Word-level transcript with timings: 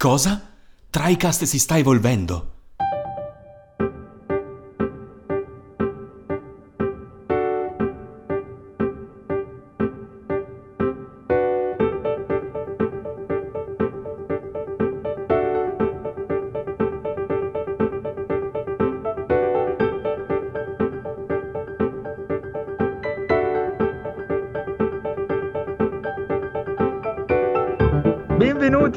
Cosa? 0.00 0.40
TriCast 0.88 1.44
si 1.44 1.58
sta 1.58 1.76
evolvendo. 1.76 2.59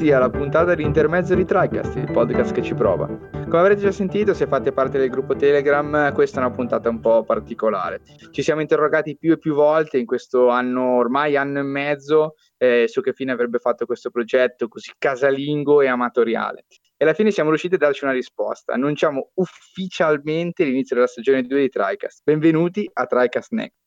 Benvenuti 0.04 0.12
alla 0.12 0.38
puntata 0.38 0.74
di 0.74 0.82
intermezzo 0.82 1.34
di 1.34 1.46
TriCast, 1.46 1.96
il 1.96 2.12
podcast 2.12 2.52
che 2.52 2.60
ci 2.60 2.74
prova. 2.74 3.06
Come 3.06 3.58
avrete 3.58 3.80
già 3.80 3.90
sentito, 3.90 4.34
se 4.34 4.46
fate 4.46 4.70
parte 4.70 4.98
del 4.98 5.08
gruppo 5.08 5.34
Telegram, 5.34 6.12
questa 6.12 6.42
è 6.42 6.44
una 6.44 6.54
puntata 6.54 6.90
un 6.90 7.00
po' 7.00 7.24
particolare. 7.24 8.02
Ci 8.30 8.42
siamo 8.42 8.60
interrogati 8.60 9.16
più 9.16 9.32
e 9.32 9.38
più 9.38 9.54
volte 9.54 9.96
in 9.96 10.04
questo 10.04 10.50
anno, 10.50 10.96
ormai 10.96 11.36
anno 11.36 11.60
e 11.60 11.62
mezzo, 11.62 12.34
eh, 12.58 12.84
su 12.86 13.00
che 13.00 13.14
fine 13.14 13.32
avrebbe 13.32 13.58
fatto 13.58 13.86
questo 13.86 14.10
progetto 14.10 14.68
così 14.68 14.92
casalingo 14.98 15.80
e 15.80 15.86
amatoriale. 15.86 16.66
E 16.98 17.04
alla 17.04 17.14
fine 17.14 17.30
siamo 17.30 17.48
riusciti 17.48 17.76
a 17.76 17.78
darci 17.78 18.04
una 18.04 18.12
risposta. 18.12 18.74
Annunciamo 18.74 19.30
ufficialmente 19.36 20.64
l'inizio 20.64 20.96
della 20.96 21.08
stagione 21.08 21.44
2 21.44 21.60
di 21.60 21.68
TriCast. 21.70 22.20
Benvenuti 22.24 22.90
a 22.92 23.06
TriCast 23.06 23.52
Next. 23.52 23.83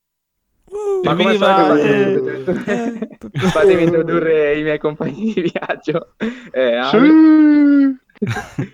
Uh, 0.70 1.02
Ma 1.04 1.16
come 1.16 1.38
fate? 1.38 2.44
Fatemi 3.52 3.84
introdurre 3.84 4.58
i 4.60 4.64
miei 4.64 4.78
compagni 4.80 5.32
di 5.34 5.50
viaggio. 5.54 6.14
Eh, 6.52 6.80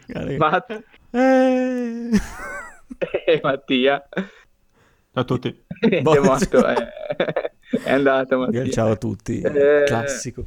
Cari- 0.08 0.38
Matt 0.38 0.72
Eh. 1.12 2.10
e 3.26 3.40
Mattia. 3.44 4.04
Ciao 4.12 5.22
a 5.22 5.24
tutti. 5.24 5.64
È 5.80 6.02
Boh. 6.02 6.22
morto, 6.24 6.66
è, 6.66 6.76
è 7.84 7.92
andato 7.92 8.38
Mattia. 8.40 8.68
Ciao 8.70 8.92
a 8.92 8.96
tutti, 8.96 9.42
Eh, 9.42 9.84
classico. 9.86 10.44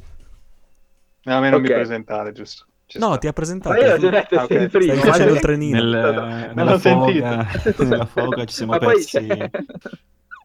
No, 1.23 1.37
a 1.37 1.39
me 1.39 1.49
non 1.49 1.61
Ok. 1.61 1.67
mi 1.69 1.73
presentare, 1.75 2.31
giusto? 2.33 2.65
Ci 2.87 2.99
No, 2.99 3.07
sta. 3.11 3.17
ti 3.19 3.25
ha 3.27 3.29
Ma 3.29 3.33
presentato. 3.33 3.79
io 3.79 3.87
l'ho 3.87 3.95
tu. 3.95 3.99
già 4.01 4.09
detto 4.09 4.35
Ah, 4.39 4.43
ok. 4.43 4.47
sei 4.53 4.61
il 4.63 4.69
primo. 4.69 4.93
Stai 4.93 5.05
ma- 5.05 5.11
facendo 5.11 5.33
il 5.33 5.39
trenino. 5.39 5.77
Nel, 5.81 5.87
Non 5.89 6.51
nella, 6.55 6.71
l'ho 6.71 6.79
foga, 6.79 7.47
nella 7.77 8.05
foga 8.05 8.45
ci 8.45 8.53
siamo 8.55 8.71
Ma 8.73 8.77
persi. 8.79 9.05
c'è- 9.27 9.49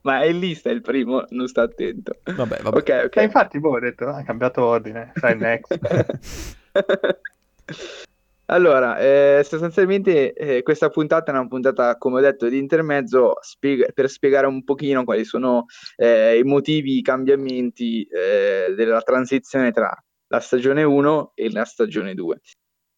Ma 0.03 0.21
è 0.21 0.27
in 0.27 0.39
lista 0.39 0.71
il 0.71 0.81
primo, 0.81 1.25
non 1.31 1.47
sta 1.49 1.63
attento. 1.63 2.19
Vabbè, 2.25 2.61
vabbè. 2.63 2.77
Ok, 2.77 3.03
ok. 3.07 3.17
Eh, 3.17 3.23
infatti, 3.23 3.61
boh, 3.61 3.71
ho 3.71 3.81
detto, 3.81 4.07
ah, 4.09 4.17
ha 4.17 4.25
cambiato 4.25 4.65
ordine. 4.65 5.13
Sai, 5.15 5.37
next. 5.37 5.79
Allora, 8.47 8.99
eh, 8.99 9.41
sostanzialmente 9.45 10.35
eh, 10.35 10.63
questa 10.63 10.91
puntata 10.91 11.31
è 11.31 11.35
una 11.35 11.49
puntata, 11.49 11.97
come 11.97 12.19
ho 12.19 12.21
detto, 12.21 12.49
di 12.49 12.59
intermezzo 12.59 13.37
spieg- 13.41 13.93
per 13.95 14.11
spiegare 14.11 14.47
un 14.47 14.63
pochino 14.63 15.05
quali 15.05 15.25
sono 15.25 15.65
eh, 15.97 16.37
i 16.37 16.43
motivi, 16.43 16.99
i 16.99 17.03
cambiamenti 17.03 18.03
eh, 18.05 18.75
della 18.77 19.01
transizione 19.01 19.71
tra 19.71 19.91
la 20.27 20.41
stagione 20.41 20.83
1 20.83 21.33
e 21.35 21.51
la 21.51 21.65
stagione 21.65 22.13
2. 22.13 22.41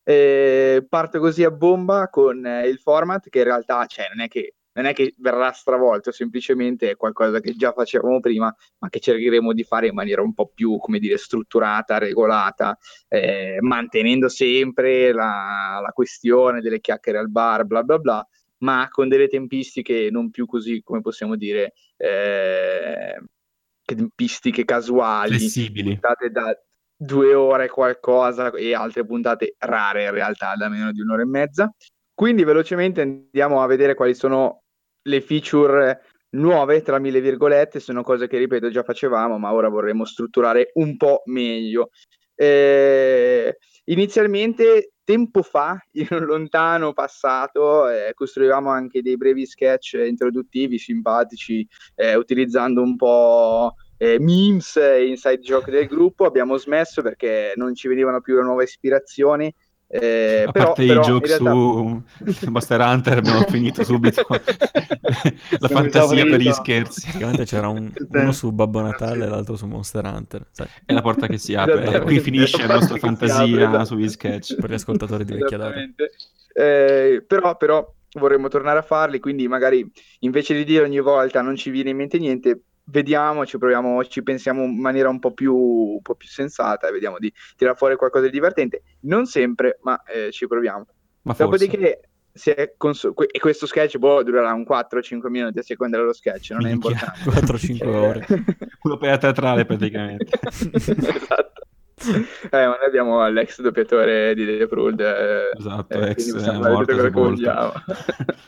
Eh, 0.03 0.85
parto 0.89 1.21
così 1.21 1.45
a 1.45 1.53
bomba 1.53 2.09
con 2.09 2.45
eh, 2.45 2.67
il 2.67 2.79
format 2.79 3.29
che 3.29 3.39
in 3.39 3.45
realtà 3.45 3.87
cioè, 3.87 4.07
non 4.13 4.25
è 4.25 4.29
che, 4.29 4.55
non 4.75 4.87
è 4.87 4.93
che 4.93 5.15
verrà 5.19 5.53
stravolto, 5.53 6.11
semplicemente 6.11 6.91
è 6.91 6.97
qualcosa 6.97 7.41
che 7.41 7.55
già 7.55 7.73
facevamo 7.73 8.21
prima, 8.21 8.55
ma 8.79 8.89
che 8.89 8.99
cercheremo 8.99 9.53
di 9.53 9.63
fare 9.63 9.89
in 9.89 9.95
maniera 9.95 10.23
un 10.23 10.35
po' 10.35 10.51
più, 10.53 10.77
come 10.79 10.99
dire, 10.99 11.17
strutturata, 11.17 11.99
regolata, 11.99 12.77
eh, 13.09 13.59
mantenendo 13.61 14.29
sempre 14.29 15.13
la, 15.13 15.81
la 15.81 15.93
questione 15.93 16.61
delle 16.61 16.81
chiacchiere 16.81 17.19
al 17.19 17.31
bar, 17.31 17.65
bla 17.65 17.83
bla 17.83 17.99
bla, 17.99 18.29
ma 18.59 18.89
con 18.91 19.09
delle 19.09 19.29
tempistiche 19.29 20.09
non 20.11 20.31
più 20.31 20.47
così, 20.47 20.83
come 20.83 21.01
possiamo 21.01 21.37
dire, 21.37 21.75
eh, 21.97 23.21
che 23.85 23.95
tempistiche 23.95 24.65
casuali, 24.65 25.37
Flessibili. 25.37 25.91
puntate 25.91 26.31
da 26.31 26.59
due 26.97 27.35
ore 27.35 27.69
qualcosa 27.69 28.51
e 28.53 28.75
altre 28.75 29.05
puntate 29.05 29.55
rare 29.59 30.05
in 30.05 30.11
realtà 30.11 30.55
da 30.57 30.69
meno 30.69 30.91
di 30.91 31.01
un'ora 31.01 31.23
e 31.23 31.27
mezza. 31.27 31.73
Quindi 32.13 32.45
velocemente 32.45 33.01
andiamo 33.01 33.61
a 33.61 33.67
vedere 33.67 33.95
quali 33.95 34.15
sono 34.15 34.64
le 35.05 35.21
feature 35.21 36.03
nuove, 36.31 36.83
tra 36.83 36.99
mille 36.99 37.21
virgolette, 37.21 37.81
sono 37.81 38.03
cose 38.03 38.27
che 38.27 38.39
ripeto 38.39 38.71
già 38.71 38.83
facevamo, 38.83 39.39
ma 39.39 39.53
ora 39.53 39.69
vorremmo 39.69 40.05
strutturare 40.05 40.71
un 40.75 40.97
po' 40.97 41.23
meglio. 41.27 41.91
Eh, 42.35 43.59
inizialmente, 43.85 44.93
tempo 45.05 45.43
fa, 45.43 45.79
in 45.93 46.09
un 46.11 46.25
lontano 46.25 46.93
passato, 46.93 47.89
eh, 47.89 48.13
costruivamo 48.15 48.71
anche 48.71 49.03
dei 49.03 49.17
brevi 49.17 49.47
sketch 49.47 49.95
introduttivi, 50.05 50.79
simpatici, 50.79 51.67
eh, 51.95 52.15
utilizzando 52.15 52.83
un 52.83 52.97
po' 52.97 53.75
eh, 53.97 54.19
memes 54.19 54.77
inside 54.77 55.41
joke 55.41 55.71
del 55.71 55.87
gruppo. 55.87 56.25
Abbiamo 56.25 56.57
smesso 56.57 57.03
perché 57.03 57.53
non 57.57 57.75
ci 57.75 57.89
venivano 57.89 58.21
più 58.21 58.35
le 58.37 58.43
nuove 58.43 58.65
ispirazioni. 58.65 59.55
Eh, 60.01 60.45
A 60.47 60.51
però, 60.51 60.65
parte 60.67 60.87
però 60.87 61.01
i 61.01 61.05
joke 61.05 61.31
in 61.33 61.39
realtà- 61.39 62.33
su 62.33 62.51
Monster 62.51 62.81
Hunter 62.81 63.19
abbiamo 63.19 63.43
finito 63.49 63.85
subito 63.85 64.27
la 65.59 65.69
fantasia 65.69 66.25
per 66.25 66.41
gli 66.41 66.51
scherzi. 66.53 67.03
Praticamente 67.03 67.45
c'era 67.45 67.69
un- 67.69 67.93
uno 68.11 68.33
su 68.33 68.51
Babbo 68.53 68.81
Natale 68.81 69.25
e 69.25 69.29
l'altro 69.29 69.57
su 69.57 69.67
Monster 69.67 70.05
Hunter. 70.05 70.47
Sai, 70.51 70.67
È 70.85 70.93
la 70.93 71.01
porta 71.03 71.27
che 71.27 71.39
si 71.39 71.55
apre. 71.55 71.75
Esattamente. 71.83 72.05
Qui 72.07 72.21
finisce 72.21 72.59
la 72.59 72.67
La 72.67 72.75
nostra 72.75 72.95
si 72.95 73.01
fantasia 73.07 73.43
apre, 73.45 73.65
esatto. 73.67 73.85
sugli 73.85 74.09
sketch. 74.09 74.57
per 74.57 74.71
gli 74.71 74.75
ascoltatori 74.75 75.25
di 75.25 75.33
vecchia 75.35 75.57
data. 75.59 75.75
Eh, 76.57 77.25
però, 77.27 77.57
però 77.57 77.93
vorremmo 78.17 78.49
tornare 78.49 78.79
a 78.79 78.83
farli, 78.83 79.19
quindi 79.19 79.49
magari 79.49 79.89
invece 80.21 80.55
di 80.55 80.65
dire 80.65 80.85
ogni 80.85 81.01
volta 81.01 81.41
non 81.43 81.57
ci 81.57 81.71
viene 81.71 81.91
in 81.91 81.97
mente 81.97 82.19
niente, 82.19 82.61
vediamo, 82.85 83.47
ci 83.47 83.59
proviamo, 83.59 84.05
ci 84.05 84.23
pensiamo 84.23 84.65
in 84.65 84.79
maniera 84.79 85.09
un 85.09 85.19
po' 85.19 85.33
più, 85.33 85.55
un 85.55 86.03
po' 86.03 86.15
più 86.15 86.29
sensata 86.29 86.89
e 86.89 86.93
vediamo 86.93 87.19
di 87.19 87.33
tirare 87.57 87.77
fuori 87.77 87.97
qualcosa 87.97 88.27
di 88.27 88.31
divertente. 88.33 88.83
Non 89.01 89.27
sempre, 89.27 89.79
ma 89.83 90.03
eh, 90.03 90.31
ci 90.31 90.47
proviamo. 90.47 90.87
Ma. 91.23 91.35
Dopodiché, 91.37 92.01
è 92.33 92.75
cons- 92.77 93.13
que- 93.15 93.29
e 93.31 93.39
questo 93.39 93.67
sketch 93.67 93.97
boh, 93.99 94.23
durerà 94.23 94.53
un 94.53 94.65
4-5 94.65 95.29
minuti 95.29 95.59
a 95.59 95.63
seconda 95.63 95.99
dello 95.99 96.13
sketch, 96.13 96.51
non 96.51 96.67
è 96.67 96.71
Minchia. 96.71 96.91
importante. 96.91 97.57
4-5 97.57 97.87
ore. 97.87 98.27
Un'opera 98.83 99.19
teatrale 99.19 99.65
praticamente. 99.65 100.39
esatto. 100.73 101.64
Eh, 102.11 102.67
ma 102.67 102.77
noi 102.77 102.87
abbiamo 102.87 103.27
l'ex 103.29 103.61
doppiatore 103.61 104.35
di 104.35 104.45
The 104.45 104.67
Prud. 104.67 105.01
Eh, 105.01 105.51
Esatto, 105.57 105.95
eh, 105.95 106.11
ex, 106.11 106.31
quindi 106.31 106.49
eh, 106.49 106.59
morto. 106.59 106.93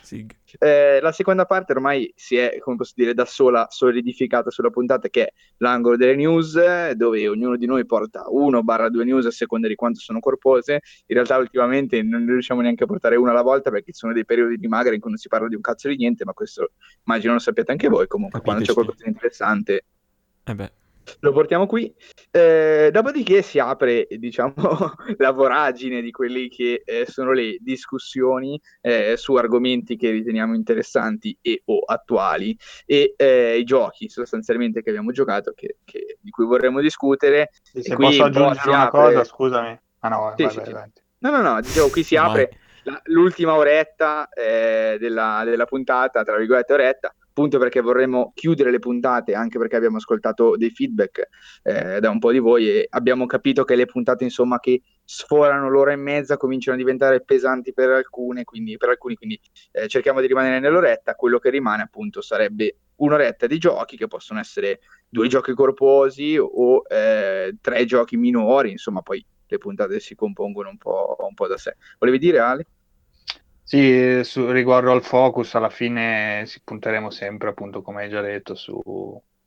Eh, 0.59 0.99
la 1.01 1.11
seconda 1.11 1.45
parte 1.45 1.73
ormai 1.73 2.11
si 2.15 2.37
è, 2.37 2.57
come 2.59 2.77
posso 2.77 2.93
dire, 2.95 3.13
da 3.13 3.25
sola 3.25 3.67
solidificata 3.69 4.49
sulla 4.49 4.69
puntata 4.69 5.09
che 5.09 5.25
è 5.25 5.33
l'angolo 5.57 5.97
delle 5.97 6.15
news, 6.15 6.91
dove 6.91 7.27
ognuno 7.27 7.57
di 7.57 7.65
noi 7.65 7.85
porta 7.85 8.23
uno 8.29 8.63
barra 8.63 8.89
due 8.89 9.03
news 9.03 9.25
a 9.25 9.31
seconda 9.31 9.67
di 9.67 9.75
quanto 9.75 9.99
sono 9.99 10.19
corpose. 10.19 10.81
In 11.07 11.15
realtà 11.15 11.37
ultimamente 11.37 12.01
non 12.01 12.25
riusciamo 12.25 12.61
neanche 12.61 12.85
a 12.85 12.87
portare 12.87 13.17
una 13.17 13.31
alla 13.31 13.41
volta 13.41 13.69
perché 13.69 13.91
ci 13.91 13.99
sono 13.99 14.13
dei 14.13 14.25
periodi 14.25 14.57
di 14.57 14.67
magra 14.67 14.93
in 14.93 15.01
cui 15.01 15.09
non 15.09 15.19
si 15.19 15.27
parla 15.27 15.49
di 15.49 15.55
un 15.55 15.61
cazzo 15.61 15.89
di 15.89 15.97
niente, 15.97 16.23
ma 16.23 16.31
questo 16.31 16.71
immagino 17.05 17.33
lo 17.33 17.39
sappiate 17.39 17.71
anche 17.71 17.89
voi. 17.89 18.07
Comunque, 18.07 18.41
quando 18.41 18.63
c'è 18.63 18.67
Capiteci. 18.67 18.87
qualcosa 18.87 19.03
di 19.03 19.09
interessante 19.09 19.85
Eh 20.45 20.55
beh, 20.55 20.71
lo 21.19 21.31
portiamo 21.31 21.65
qui. 21.65 21.93
Eh, 22.31 22.89
dopodiché 22.91 23.41
si 23.41 23.59
apre, 23.59 24.07
diciamo, 24.09 24.53
la 25.17 25.31
voragine 25.31 26.01
di 26.01 26.11
quelli 26.11 26.49
che 26.49 26.81
eh, 26.85 27.05
sono 27.07 27.31
le 27.31 27.57
discussioni 27.59 28.59
eh, 28.81 29.15
su 29.17 29.35
argomenti 29.35 29.95
che 29.95 30.11
riteniamo 30.11 30.53
interessanti 30.55 31.37
e 31.41 31.61
o 31.65 31.79
attuali 31.85 32.57
e 32.85 33.13
eh, 33.17 33.57
i 33.57 33.63
giochi 33.63 34.09
sostanzialmente 34.09 34.81
che 34.81 34.89
abbiamo 34.89 35.11
giocato, 35.11 35.53
che- 35.55 35.77
che- 35.83 36.17
di 36.19 36.29
cui 36.29 36.45
vorremmo 36.45 36.81
discutere. 36.81 37.49
Sì, 37.61 37.79
E 37.79 37.81
se 37.83 37.95
qui 37.95 38.05
posso 38.05 38.23
un 38.23 38.31
po' 38.31 38.39
aggiungere 38.39 38.69
una 38.69 38.87
apre- 38.87 39.01
cosa, 39.01 39.23
scusami. 39.23 39.79
Ah 39.99 40.09
no, 40.09 40.33
Sì, 40.35 40.43
vai, 40.43 40.51
sì, 40.51 40.57
vai, 40.59 40.73
vai. 40.73 40.91
No, 41.19 41.31
no, 41.31 41.41
no, 41.41 41.61
dicevo, 41.61 41.89
qui 41.89 42.03
si 42.03 42.15
apre 42.15 42.49
la- 42.83 43.01
l'ultima 43.05 43.55
oretta 43.55 44.29
eh, 44.29 44.97
della, 44.99 45.41
della 45.43 45.65
puntata, 45.65 46.23
tra 46.23 46.37
virgolette 46.37 46.73
oretta, 46.73 47.13
appunto 47.37 47.59
perché 47.59 47.81
vorremmo 47.81 48.31
chiudere 48.33 48.71
le 48.71 48.79
puntate, 48.79 49.35
anche 49.35 49.59
perché 49.59 49.75
abbiamo 49.75 49.97
ascoltato 49.97 50.57
dei 50.57 50.71
feedback 50.71 51.27
eh, 51.61 51.99
da 51.99 52.09
un 52.09 52.17
po' 52.17 52.31
di 52.31 52.39
voi 52.39 52.67
e 52.67 52.87
abbiamo 52.89 53.27
capito 53.27 53.63
che 53.63 53.75
le 53.75 53.85
puntate, 53.85 54.23
insomma, 54.23 54.59
che 54.59 54.81
sforano 55.03 55.69
l'ora 55.69 55.91
e 55.91 55.97
mezza 55.97 56.35
cominciano 56.35 56.75
a 56.75 56.79
diventare 56.79 57.21
pesanti 57.21 57.73
per 57.73 57.91
alcune, 57.91 58.43
quindi, 58.43 58.75
per 58.77 58.89
alcuni, 58.89 59.13
quindi 59.13 59.39
eh, 59.71 59.87
cerchiamo 59.87 60.19
di 60.19 60.25
rimanere 60.25 60.59
nell'oretta, 60.59 61.13
quello 61.13 61.37
che 61.37 61.51
rimane 61.51 61.83
appunto 61.83 62.21
sarebbe 62.21 62.77
un'oretta 62.95 63.45
di 63.45 63.59
giochi 63.59 63.97
che 63.97 64.07
possono 64.07 64.39
essere 64.39 64.79
due 65.07 65.27
giochi 65.27 65.53
corposi 65.53 66.39
o 66.39 66.81
eh, 66.89 67.55
tre 67.61 67.85
giochi 67.85 68.17
minori, 68.17 68.71
insomma, 68.71 69.03
poi 69.03 69.23
le 69.45 69.57
puntate 69.59 69.99
si 69.99 70.15
compongono 70.15 70.69
un 70.69 70.77
po', 70.77 71.15
un 71.19 71.35
po' 71.35 71.45
da 71.45 71.57
sé. 71.57 71.75
Volevi 71.99 72.17
dire, 72.17 72.39
Ale? 72.39 72.65
Sì, 73.69 74.23
su- 74.23 74.49
riguardo 74.49 74.91
al 74.93 75.03
focus, 75.03 75.53
alla 75.55 75.69
fine 75.69 76.45
si 76.45 76.61
punteremo 76.63 77.09
sempre, 77.09 77.49
appunto, 77.49 77.81
come 77.81 78.03
hai 78.03 78.09
già 78.09 78.21
detto, 78.21 78.55
su, 78.55 78.81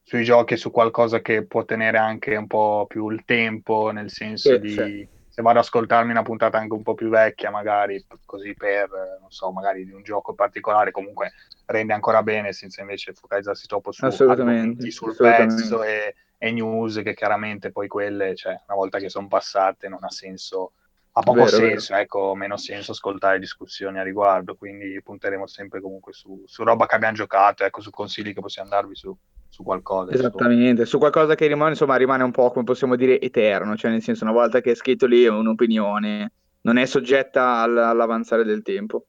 sui 0.03 0.25
giochi 0.25 0.59
su 0.59 0.71
qualcosa 0.71 1.23
che 1.23 1.47
può 1.47 1.65
tenere 1.65 1.97
anche 1.97 2.37
un 2.37 2.47
po' 2.47 2.85
più 2.87 3.09
il 3.09 3.25
tempo, 3.25 3.91
nel 3.93 4.11
senso 4.11 4.57
Sì, 4.57 4.59
di 4.59 4.69
sì. 4.75 5.09
se 5.27 5.41
vado 5.41 5.59
ad 5.59 5.65
ascoltarmi 5.65 6.11
una 6.11 6.21
puntata 6.21 6.59
anche 6.59 6.75
un 6.75 6.83
po' 6.83 6.93
più 6.93 7.09
vecchia, 7.09 7.51
magari 7.51 8.05
così 8.27 8.55
per, 8.55 8.91
non 9.21 9.31
so, 9.31 9.51
magari 9.53 9.87
di 9.87 9.93
un 9.93 10.03
gioco 10.03 10.35
particolare, 10.35 10.91
comunque 10.91 11.33
rende 11.65 11.95
ancora 11.95 12.23
bene 12.23 12.53
senza 12.53 12.83
invece 12.83 13.15
focalizzarsi 13.15 13.67
troppo 13.67 13.91
su 13.91 14.05
assolutamente, 14.07 14.91
sul 14.91 15.17
pezzo 15.17 15.83
e, 15.83 16.15
e, 16.37 16.51
news 16.53 17.01
che 17.03 17.15
chiaramente 17.15 17.71
poi 17.73 17.89
quelle, 17.89 18.35
cioè, 18.35 18.51
una 18.67 18.77
volta 18.77 18.99
che 18.99 19.09
sono 19.09 19.29
passate 19.29 19.89
non 19.89 20.05
ha 20.05 20.11
senso, 20.11 20.73
ha 21.13 21.21
poco 21.23 21.45
vero, 21.45 21.57
senso, 21.57 21.93
vero. 21.93 22.05
ecco, 22.05 22.35
meno 22.35 22.57
senso 22.57 22.93
ascoltare 22.93 23.39
discussioni 23.39 23.99
a 23.99 24.03
riguardo, 24.03 24.55
quindi 24.55 25.01
punteremo 25.03 25.47
sempre 25.47 25.81
comunque 25.81 26.13
su, 26.13 26.43
su 26.47 26.63
roba 26.63 26.87
che 26.87 26.95
abbiamo 26.95 27.15
giocato, 27.15 27.65
ecco, 27.65 27.81
su 27.81 27.91
consigli 27.91 28.33
che 28.33 28.41
possiamo 28.41 28.69
darvi 28.69 28.95
su 28.95 29.17
su 29.51 29.65
qualcosa. 29.65 30.13
Esattamente, 30.13 30.87
su 30.87 30.99
qualcosa 30.99 31.35
che 31.35 31.47
rimane, 31.47 31.71
insomma, 31.71 31.97
rimane 31.97 32.23
un 32.23 32.31
po', 32.31 32.51
come 32.51 32.65
possiamo 32.65 32.97
dire, 32.97 33.21
eterno, 33.21 33.77
cioè 33.77 33.91
nel 33.91 34.01
senso 34.03 34.25
una 34.25 34.33
volta 34.33 34.61
che 34.61 34.71
è 34.71 34.75
scritto 34.75 35.07
lì 35.07 35.25
è 35.25 35.29
un'opinione, 35.29 36.33
non 36.63 36.77
è 36.79 36.87
soggetta 36.87 37.59
all- 37.59 37.77
all'avanzare 37.77 38.45
del 38.45 38.63
tempo. 38.63 39.07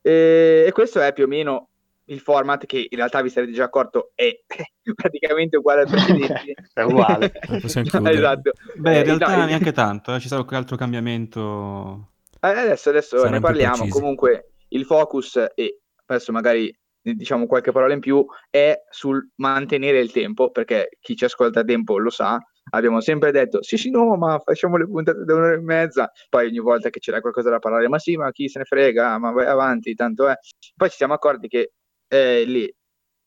E-, 0.00 0.64
e 0.66 0.72
questo 0.72 1.00
è 1.00 1.12
più 1.12 1.24
o 1.24 1.28
meno 1.28 1.68
il 2.06 2.20
format 2.20 2.66
che 2.66 2.86
in 2.88 2.96
realtà 2.96 3.22
vi 3.22 3.30
sarete 3.30 3.52
già 3.52 3.64
accorto 3.64 4.12
è 4.14 4.30
praticamente 4.94 5.56
uguale 5.56 5.82
ai 5.82 5.86
precedenti. 5.86 6.54
è 6.72 6.82
uguale. 6.82 7.32
esatto. 7.62 8.50
Beh, 8.76 8.98
in 8.98 9.04
realtà 9.04 9.36
no, 9.36 9.44
neanche 9.44 9.72
tanto, 9.72 10.14
eh. 10.14 10.20
ci 10.20 10.28
sarà 10.28 10.40
qualche 10.42 10.58
altro 10.58 10.76
cambiamento. 10.76 12.10
Eh, 12.40 12.48
adesso, 12.48 12.90
adesso 12.90 13.28
ne 13.28 13.40
parliamo. 13.40 13.86
Comunque 13.88 14.52
il 14.68 14.84
focus 14.84 15.36
e 15.54 15.80
adesso 16.06 16.32
magari 16.32 16.74
diciamo 17.02 17.46
qualche 17.46 17.72
parola 17.72 17.94
in 17.94 18.00
più, 18.00 18.24
è 18.48 18.74
sul 18.88 19.30
mantenere 19.36 19.98
il 19.98 20.12
tempo, 20.12 20.50
perché 20.50 20.90
chi 21.00 21.16
ci 21.16 21.24
ascolta 21.24 21.60
a 21.60 21.64
tempo 21.64 21.98
lo 21.98 22.10
sa. 22.10 22.38
Abbiamo 22.70 23.00
sempre 23.00 23.32
detto 23.32 23.60
sì, 23.62 23.76
sì, 23.76 23.90
no, 23.90 24.16
ma 24.16 24.38
facciamo 24.38 24.76
le 24.76 24.86
puntate 24.86 25.24
da 25.24 25.34
un'ora 25.34 25.54
e 25.54 25.60
mezza. 25.60 26.10
Poi 26.28 26.46
ogni 26.46 26.60
volta 26.60 26.90
che 26.90 27.00
c'era 27.00 27.20
qualcosa 27.20 27.50
da 27.50 27.58
parlare, 27.58 27.88
ma 27.88 27.98
sì, 27.98 28.16
ma 28.16 28.30
chi 28.30 28.48
se 28.48 28.60
ne 28.60 28.64
frega, 28.64 29.18
ma 29.18 29.32
vai 29.32 29.46
avanti, 29.46 29.94
tanto 29.94 30.28
è. 30.28 30.34
Poi 30.76 30.88
ci 30.88 30.96
siamo 30.96 31.14
accorti 31.14 31.48
che 31.48 31.72
eh, 32.12 32.44
lì 32.44 32.74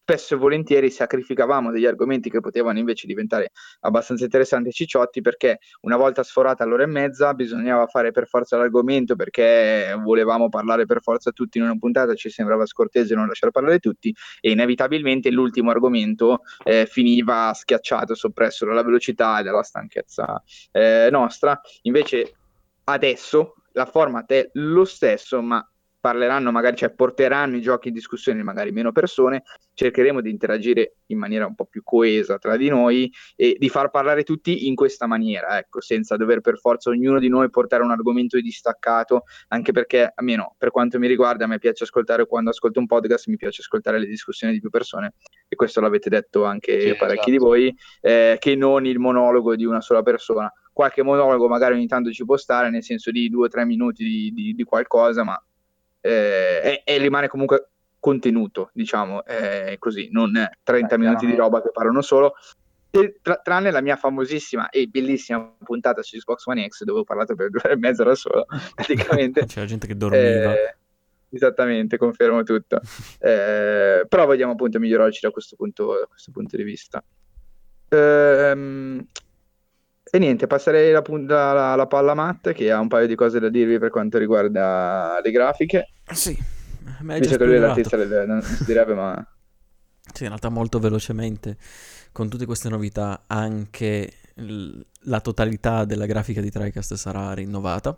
spesso 0.05 0.35
e 0.35 0.37
volentieri 0.37 0.91
sacrificavamo 0.91 1.71
degli 1.71 1.87
argomenti 1.87 2.29
che 2.29 2.39
potevano 2.39 2.77
invece 2.77 3.07
diventare 3.07 3.49
abbastanza 3.79 4.23
interessanti 4.23 4.69
e 4.69 4.71
cicciotti 4.71 5.21
perché 5.21 5.57
una 5.81 5.97
volta 5.97 6.21
sforata 6.21 6.63
l'ora 6.63 6.83
e 6.83 6.85
mezza 6.85 7.33
bisognava 7.33 7.87
fare 7.87 8.11
per 8.11 8.27
forza 8.27 8.55
l'argomento 8.55 9.15
perché 9.15 9.99
volevamo 10.03 10.47
parlare 10.47 10.85
per 10.85 11.01
forza 11.01 11.31
tutti 11.31 11.57
in 11.57 11.63
una 11.63 11.75
puntata, 11.75 12.13
ci 12.13 12.29
sembrava 12.29 12.67
scortese 12.67 13.15
non 13.15 13.25
lasciare 13.25 13.51
parlare 13.51 13.79
tutti 13.79 14.15
e 14.39 14.51
inevitabilmente 14.51 15.31
l'ultimo 15.31 15.71
argomento 15.71 16.41
eh, 16.63 16.85
finiva 16.85 17.51
schiacciato, 17.55 18.13
soppresso 18.13 18.67
dalla 18.67 18.83
velocità 18.83 19.39
e 19.39 19.43
dalla 19.43 19.63
stanchezza 19.63 20.39
eh, 20.71 21.07
nostra. 21.09 21.59
Invece 21.81 22.35
adesso 22.83 23.55
la 23.71 23.87
format 23.87 24.31
è 24.31 24.49
lo 24.53 24.85
stesso 24.85 25.41
ma 25.41 25.67
parleranno 26.05 26.51
magari, 26.51 26.75
cioè 26.75 26.91
porteranno 26.91 27.55
i 27.55 27.61
giochi 27.61 27.87
in 27.87 27.95
discussione 27.95 28.43
magari 28.43 28.71
meno 28.71 28.91
persone, 28.91 29.41
cercheremo 29.73 30.21
di 30.21 30.29
interagire 30.29 30.97
in 31.07 31.17
maniera 31.17 31.47
un 31.47 31.55
po' 31.55 31.65
più 31.65 31.81
coesa 31.81 32.37
tra 32.37 32.57
di 32.57 32.69
noi 32.69 33.11
e 33.35 33.55
di 33.57 33.69
far 33.69 33.89
parlare 33.89 34.21
tutti 34.21 34.67
in 34.67 34.75
questa 34.75 35.07
maniera, 35.07 35.57
ecco, 35.57 35.81
senza 35.81 36.15
dover 36.15 36.41
per 36.41 36.59
forza 36.59 36.91
ognuno 36.91 37.17
di 37.17 37.27
noi 37.27 37.49
portare 37.49 37.81
un 37.81 37.89
argomento 37.89 38.39
distaccato, 38.39 39.23
anche 39.47 39.71
perché, 39.71 40.11
almeno 40.13 40.53
per 40.59 40.69
quanto 40.69 40.99
mi 40.99 41.07
riguarda, 41.07 41.45
a 41.45 41.47
me 41.47 41.57
piace 41.57 41.85
ascoltare 41.85 42.27
quando 42.27 42.51
ascolto 42.51 42.79
un 42.79 42.85
podcast, 42.85 43.25
mi 43.25 43.37
piace 43.37 43.61
ascoltare 43.61 43.97
le 43.97 44.05
discussioni 44.05 44.53
di 44.53 44.59
più 44.59 44.69
persone 44.69 45.15
e 45.47 45.55
questo 45.55 45.81
l'avete 45.81 46.11
detto 46.11 46.43
anche 46.43 46.81
sì, 46.81 46.95
parecchi 46.95 47.31
esatto. 47.31 47.31
di 47.31 47.37
voi, 47.37 47.75
eh, 48.01 48.35
che 48.37 48.55
non 48.55 48.85
il 48.85 48.99
monologo 48.99 49.55
di 49.55 49.65
una 49.65 49.81
sola 49.81 50.03
persona. 50.03 50.53
Qualche 50.71 51.01
monologo 51.01 51.47
magari 51.47 51.73
ogni 51.73 51.87
tanto 51.87 52.11
ci 52.11 52.25
può 52.25 52.37
stare, 52.37 52.69
nel 52.69 52.83
senso 52.83 53.09
di 53.09 53.27
due 53.27 53.45
o 53.45 53.49
tre 53.49 53.65
minuti 53.65 54.03
di, 54.03 54.31
di, 54.31 54.53
di 54.53 54.63
qualcosa, 54.63 55.23
ma 55.23 55.41
eh, 56.05 56.81
e, 56.85 56.93
e, 56.93 56.97
rimane 56.99 57.27
comunque 57.27 57.69
contenuto, 57.99 58.69
diciamo, 58.73 59.25
eh, 59.25 59.77
così, 59.79 60.09
non 60.11 60.31
30 60.61 60.93
eh, 60.93 60.97
minuti 60.99 61.25
di 61.25 61.35
roba 61.35 61.61
che 61.61 61.71
parlano 61.71 62.01
solo. 62.01 62.35
Tra, 63.21 63.35
tranne 63.43 63.71
la 63.71 63.81
mia 63.81 63.97
famosissima 63.97 64.69
e 64.69 64.87
bellissima 64.87 65.53
puntata 65.61 66.01
su 66.01 66.15
Xbox 66.15 66.45
One 66.45 66.65
X, 66.67 66.83
dove 66.83 66.99
ho 66.99 67.03
parlato 67.03 67.35
per 67.35 67.49
due 67.51 67.61
ore 67.63 67.73
e 67.73 67.77
mezza 67.77 68.03
da 68.03 68.13
solo, 68.13 68.45
praticamente. 68.75 69.45
C'era 69.47 69.65
gente 69.65 69.87
che 69.87 69.97
dormiva. 69.97 70.53
Eh, 70.53 70.75
esattamente, 71.31 71.97
confermo 71.97 72.43
tutto. 72.43 72.79
Eh, 73.25 74.05
però 74.07 74.25
vogliamo 74.27 74.51
appunto 74.51 74.77
migliorarci 74.77 75.21
da 75.23 75.31
questo 75.31 75.55
punto, 75.55 75.97
da 75.99 76.05
questo 76.05 76.31
punto 76.31 76.55
di 76.55 76.63
vista. 76.63 77.03
Ehm, 77.89 79.03
e 80.11 80.19
niente, 80.19 80.45
passerei 80.45 80.91
la, 80.91 81.01
la, 81.25 81.75
la, 81.75 81.87
palla 81.87 82.11
a 82.11 82.15
Matt 82.15 82.51
che 82.51 82.71
ha 82.71 82.79
un 82.79 82.87
paio 82.87 83.07
di 83.07 83.15
cose 83.15 83.39
da 83.39 83.49
dirvi 83.49 83.79
per 83.79 83.89
quanto 83.89 84.19
riguarda 84.19 85.19
le 85.23 85.31
grafiche. 85.31 85.89
Sì, 86.11 86.37
ma 87.01 87.17
Visto 87.17 87.37
che 87.37 87.45
lui 87.45 87.57
l'artista 87.57 87.97
non 88.25 88.41
si 88.41 88.63
direbbe, 88.63 88.93
ma... 88.93 89.27
Sì, 90.13 90.23
in 90.23 90.29
realtà 90.29 90.49
molto 90.49 90.79
velocemente, 90.79 91.57
con 92.11 92.29
tutte 92.29 92.45
queste 92.45 92.69
novità, 92.69 93.23
anche 93.27 94.11
l- 94.35 94.79
la 95.01 95.19
totalità 95.19 95.83
della 95.85 96.05
grafica 96.05 96.41
di 96.41 96.51
TriCast 96.51 96.93
sarà 96.93 97.33
rinnovata, 97.33 97.97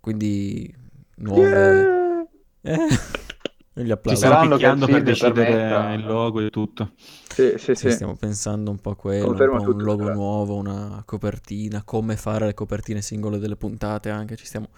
quindi 0.00 0.72
nuove... 1.16 2.28
Yeah! 2.60 2.74
Eh. 2.74 2.86
Gli 3.82 3.90
applausi. 3.90 4.22
Ci 4.22 4.26
stanno 4.26 4.48
picchiando 4.54 4.86
per 4.86 5.02
decidere 5.02 5.52
permetta. 5.52 5.92
il 5.92 6.06
logo 6.06 6.40
e 6.40 6.48
tutto. 6.48 6.92
Sì, 6.96 7.54
sì, 7.58 7.74
sì. 7.74 7.90
Stiamo 7.90 8.16
pensando 8.16 8.70
un 8.70 8.78
po' 8.78 8.90
a 8.90 8.96
quello, 8.96 9.28
un, 9.28 9.36
po 9.36 9.70
un 9.70 9.82
logo 9.82 10.10
nuovo, 10.10 10.54
una 10.56 11.02
copertina, 11.04 11.82
come 11.84 12.16
fare 12.16 12.46
le 12.46 12.54
copertine 12.54 13.02
singole 13.02 13.38
delle 13.38 13.56
puntate 13.56 14.08
anche. 14.08 14.34
Ci 14.34 14.46
stiamo 14.46 14.68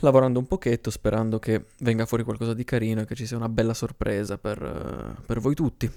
lavorando 0.00 0.38
un 0.38 0.46
pochetto 0.46 0.90
sperando 0.90 1.38
che 1.38 1.66
venga 1.80 2.06
fuori 2.06 2.24
qualcosa 2.24 2.54
di 2.54 2.64
carino 2.64 3.00
e 3.00 3.04
che 3.06 3.14
ci 3.14 3.26
sia 3.26 3.36
una 3.36 3.48
bella 3.48 3.74
sorpresa 3.74 4.38
per, 4.38 5.22
per 5.24 5.40
voi 5.40 5.54
tutti. 5.54 5.90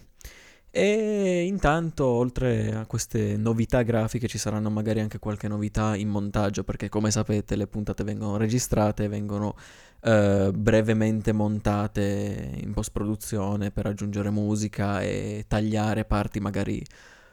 E 0.74 1.44
intanto, 1.46 2.06
oltre 2.06 2.74
a 2.74 2.86
queste 2.86 3.36
novità 3.36 3.82
grafiche, 3.82 4.30
ci 4.30 4.38
saranno 4.38 4.70
magari 4.70 5.02
anche 5.02 5.20
qualche 5.20 5.50
novità 5.50 5.98
in 5.98 6.08
montaggio, 6.08 6.64
perché 6.64 6.88
come 6.88 7.12
sapete 7.12 7.58
le 7.58 7.68
puntate 7.68 8.06
vengono 8.06 8.38
registrate, 8.38 9.10
vengono 9.10 9.58
eh, 10.02 10.50
brevemente 10.56 11.34
montate 11.34 12.58
in 12.64 12.72
post-produzione 12.72 13.72
per 13.72 13.88
aggiungere 13.88 14.30
musica 14.30 15.02
e 15.02 15.44
tagliare 15.46 16.06
parti 16.06 16.40
magari 16.40 16.82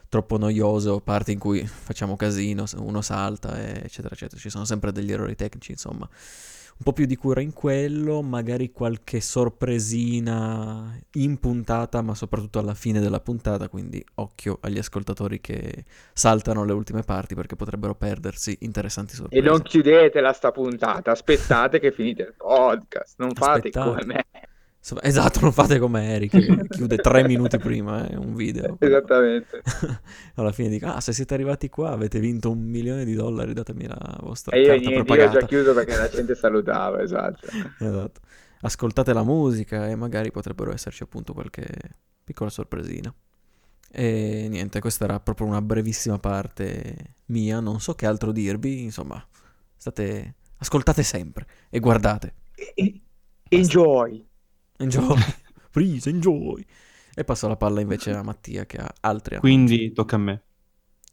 troppo 0.08 0.36
noiose 0.36 0.88
o 0.88 1.00
parti 1.00 1.30
in 1.30 1.38
cui 1.38 1.64
facciamo 1.64 2.16
casino, 2.16 2.64
uno 2.78 3.02
salta, 3.02 3.56
eccetera, 3.56 4.14
eccetera. 4.14 4.40
Ci 4.40 4.50
sono 4.50 4.64
sempre 4.64 4.90
degli 4.90 5.12
errori 5.12 5.36
tecnici, 5.36 5.70
insomma 5.70 6.08
un 6.78 6.84
po' 6.84 6.92
più 6.92 7.06
di 7.06 7.16
cura 7.16 7.40
in 7.40 7.52
quello, 7.52 8.22
magari 8.22 8.70
qualche 8.70 9.20
sorpresina 9.20 10.96
in 11.14 11.38
puntata, 11.40 12.02
ma 12.02 12.14
soprattutto 12.14 12.60
alla 12.60 12.74
fine 12.74 13.00
della 13.00 13.18
puntata, 13.18 13.68
quindi 13.68 14.04
occhio 14.14 14.58
agli 14.60 14.78
ascoltatori 14.78 15.40
che 15.40 15.84
saltano 16.12 16.64
le 16.64 16.72
ultime 16.72 17.02
parti 17.02 17.34
perché 17.34 17.56
potrebbero 17.56 17.96
perdersi 17.96 18.56
interessanti 18.60 19.14
sorprese. 19.14 19.44
E 19.44 19.48
non 19.48 19.60
chiudetela 19.60 20.32
sta 20.32 20.52
puntata, 20.52 21.10
aspettate 21.10 21.80
che 21.80 21.90
finite 21.90 22.22
il 22.22 22.34
podcast, 22.36 23.18
non 23.18 23.32
fate 23.34 23.70
come 23.70 24.04
me. 24.04 24.24
Esatto, 25.02 25.40
non 25.40 25.52
fate 25.52 25.78
come 25.78 26.14
Eric 26.14 26.30
che 26.30 26.68
chiude 26.68 26.96
tre 26.96 27.26
minuti 27.26 27.58
prima 27.58 28.06
eh, 28.08 28.16
un 28.16 28.34
video. 28.34 28.76
Esattamente. 28.78 29.62
Alla 30.34 30.52
fine 30.52 30.68
dico, 30.68 30.86
ah, 30.86 31.00
se 31.00 31.12
siete 31.12 31.34
arrivati 31.34 31.68
qua 31.68 31.90
avete 31.90 32.20
vinto 32.20 32.50
un 32.50 32.60
milione 32.60 33.04
di 33.04 33.14
dollari, 33.14 33.52
datemi 33.52 33.86
la 33.86 34.18
vostra 34.20 34.56
e 34.56 34.60
io, 34.60 34.66
carta 34.68 34.88
niente, 34.88 35.12
io 35.14 35.26
ho 35.26 35.30
già 35.30 35.46
chiuso 35.46 35.74
perché 35.74 35.96
la 35.96 36.08
gente 36.08 36.34
salutava, 36.36 37.02
esatto. 37.02 37.46
esatto. 37.78 38.20
Ascoltate 38.60 39.12
la 39.12 39.22
musica 39.22 39.88
e 39.88 39.94
magari 39.94 40.30
potrebbero 40.30 40.72
esserci 40.72 41.02
appunto 41.02 41.32
qualche 41.32 41.66
piccola 42.24 42.50
sorpresina. 42.50 43.12
E 43.90 44.46
niente, 44.50 44.80
questa 44.80 45.04
era 45.04 45.20
proprio 45.20 45.46
una 45.46 45.62
brevissima 45.62 46.18
parte 46.18 47.14
mia, 47.26 47.60
non 47.60 47.80
so 47.80 47.94
che 47.94 48.06
altro 48.06 48.32
dirvi, 48.32 48.82
insomma, 48.82 49.24
state... 49.76 50.34
ascoltate 50.58 51.02
sempre 51.02 51.46
e 51.70 51.78
guardate. 51.78 52.34
Enjoy! 53.48 54.27
Enjoy. 54.78 55.16
Freeze, 55.70 56.08
enjoy. 56.08 56.64
E 57.14 57.24
passo 57.24 57.48
la 57.48 57.56
palla 57.56 57.80
invece 57.80 58.12
a 58.12 58.22
Mattia 58.22 58.64
che 58.64 58.78
ha 58.78 58.92
altri 59.00 59.38
Quindi 59.38 59.92
tocca 59.92 60.16
a 60.16 60.18
me. 60.18 60.42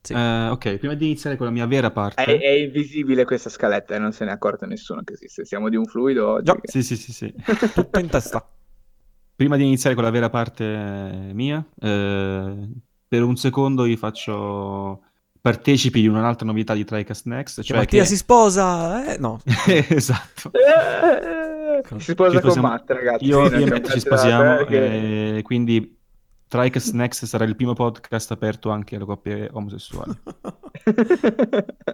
Sì. 0.01 0.13
Uh, 0.13 0.51
ok, 0.51 0.77
prima 0.77 0.93
di 0.93 1.05
iniziare 1.05 1.35
con 1.35 1.47
la 1.47 1.51
mia 1.51 1.65
vera 1.65 1.89
parte... 1.89 2.23
È, 2.23 2.39
è 2.39 2.49
invisibile 2.51 3.25
questa 3.25 3.49
scaletta 3.49 3.95
e 3.95 3.99
non 3.99 4.11
se 4.11 4.23
ne 4.23 4.29
è 4.29 4.33
accorto 4.33 4.67
nessuno 4.67 5.01
che 5.03 5.13
esiste. 5.13 5.45
Siamo 5.45 5.67
di 5.67 5.75
un 5.75 5.85
fluido 5.85 6.27
oggi. 6.27 6.51
Che... 6.51 6.69
Sì, 6.69 6.83
sì, 6.83 6.95
sì, 6.95 7.11
sì. 7.11 7.33
Tutto 7.73 7.99
in 7.99 8.07
testa. 8.07 8.47
Prima 9.35 9.57
di 9.57 9.63
iniziare 9.63 9.95
con 9.95 10.03
la 10.03 10.11
vera 10.11 10.29
parte 10.29 11.31
mia, 11.33 11.65
eh, 11.79 12.69
per 13.07 13.23
un 13.23 13.35
secondo 13.35 13.83
vi 13.83 13.97
faccio 13.97 15.01
partecipi 15.41 16.01
di 16.01 16.07
un'altra 16.07 16.45
novità 16.45 16.75
di 16.75 16.85
TriCast 16.85 17.25
Next. 17.25 17.61
Cioè 17.63 17.77
Mattia 17.77 18.03
che... 18.03 18.07
si 18.07 18.15
sposa, 18.15 19.11
eh? 19.11 19.17
No. 19.17 19.41
esatto. 19.89 20.51
Si 21.97 22.11
sposa 22.11 22.39
con. 22.41 22.59
Matt, 22.59 22.89
ragazzi. 22.91 23.25
Io, 23.25 23.45
io 23.45 23.65
e 23.65 23.69
Matt 23.69 23.89
ci 23.89 23.99
sposiamo, 23.99 24.55
perché... 24.57 25.37
eh, 25.37 25.41
quindi 25.43 25.97
Tricast 26.47 26.93
Next 26.93 27.25
sarà 27.25 27.43
il 27.43 27.55
primo 27.55 27.73
podcast 27.73 28.31
aperto 28.31 28.69
anche 28.69 28.95
alle 28.95 29.05
coppie 29.05 29.49
omosessuali. 29.51 30.13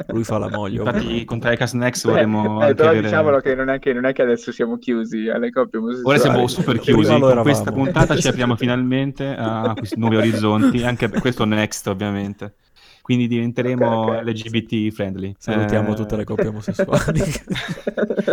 Lui 0.07 0.23
fa 0.23 0.37
la 0.37 0.49
moglie. 0.49 0.79
Infatti, 0.79 1.25
con 1.25 1.39
Tricast 1.39 1.73
Next 1.75 2.05
vorremmo. 2.05 2.67
Eh, 2.67 2.73
però 2.75 2.89
avere... 2.89 3.03
diciamolo 3.03 3.39
che 3.39 3.55
non, 3.55 3.69
è 3.69 3.79
che 3.79 3.93
non 3.93 4.05
è 4.05 4.13
che 4.13 4.21
adesso 4.21 4.51
siamo 4.51 4.77
chiusi 4.77 5.29
alle 5.29 5.51
coppie 5.51 5.79
omosessuali. 5.79 6.19
Ora 6.19 6.29
siamo 6.29 6.47
super 6.47 6.79
chiusi. 6.79 7.19
Con 7.19 7.41
questa 7.41 7.71
puntata 7.71 8.15
ci 8.17 8.27
apriamo 8.27 8.55
finalmente 8.55 9.35
a 9.37 9.73
questi 9.75 9.97
nuovi 9.97 10.17
orizzonti, 10.17 10.83
anche 10.83 11.07
per 11.09 11.21
questo 11.21 11.45
Next, 11.45 11.87
ovviamente 11.87 12.55
quindi 13.01 13.27
diventeremo 13.27 14.03
okay, 14.03 14.19
okay. 14.19 14.31
LGBT 14.31 14.93
friendly. 14.93 15.33
Salutiamo 15.37 15.91
eh... 15.91 15.95
tutte 15.95 16.15
le 16.15 16.23
coppie 16.23 16.47
omosessuali 16.49 17.21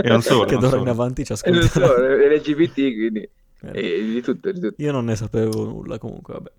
e 0.02 0.08
non 0.08 0.22
solo, 0.22 0.44
che 0.46 0.56
d'ora 0.56 0.78
in 0.78 0.88
avanti 0.88 1.25
ci 1.25 1.32
ascoltano. 1.32 1.66
Solo, 1.66 2.16
LGBT, 2.16 2.75
quindi 2.75 3.28
eh. 3.62 4.02
di, 4.02 4.20
tutto, 4.22 4.52
di 4.52 4.60
tutto. 4.60 4.82
Io 4.82 4.92
non 4.92 5.06
ne 5.06 5.16
sapevo 5.16 5.64
nulla 5.64 5.98
comunque, 5.98 6.34
vabbè. 6.34 6.50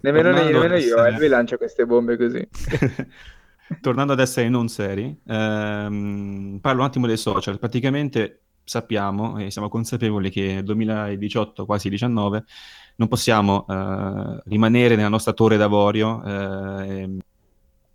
Nemmeno, 0.00 0.30
nemmeno 0.32 0.74
io, 0.74 0.74
essere... 0.74 1.08
Elvi 1.08 1.28
lancia 1.28 1.56
queste 1.56 1.86
bombe 1.86 2.16
così. 2.16 2.46
Tornando 3.80 4.12
ad 4.12 4.20
essere 4.20 4.48
non 4.48 4.68
seri, 4.68 5.16
ehm, 5.26 6.58
parlo 6.60 6.80
un 6.80 6.86
attimo 6.86 7.06
dei 7.06 7.16
social. 7.16 7.58
Praticamente 7.58 8.42
sappiamo 8.62 9.38
e 9.38 9.50
siamo 9.50 9.68
consapevoli 9.68 10.30
che 10.30 10.54
nel 10.54 10.64
2018, 10.64 11.64
quasi 11.64 11.88
19, 11.88 12.44
non 12.96 13.08
possiamo 13.08 13.66
eh, 13.68 14.42
rimanere 14.44 14.96
nella 14.96 15.08
nostra 15.08 15.32
torre 15.32 15.56
d'avorio 15.56 16.22
eh, 16.24 17.16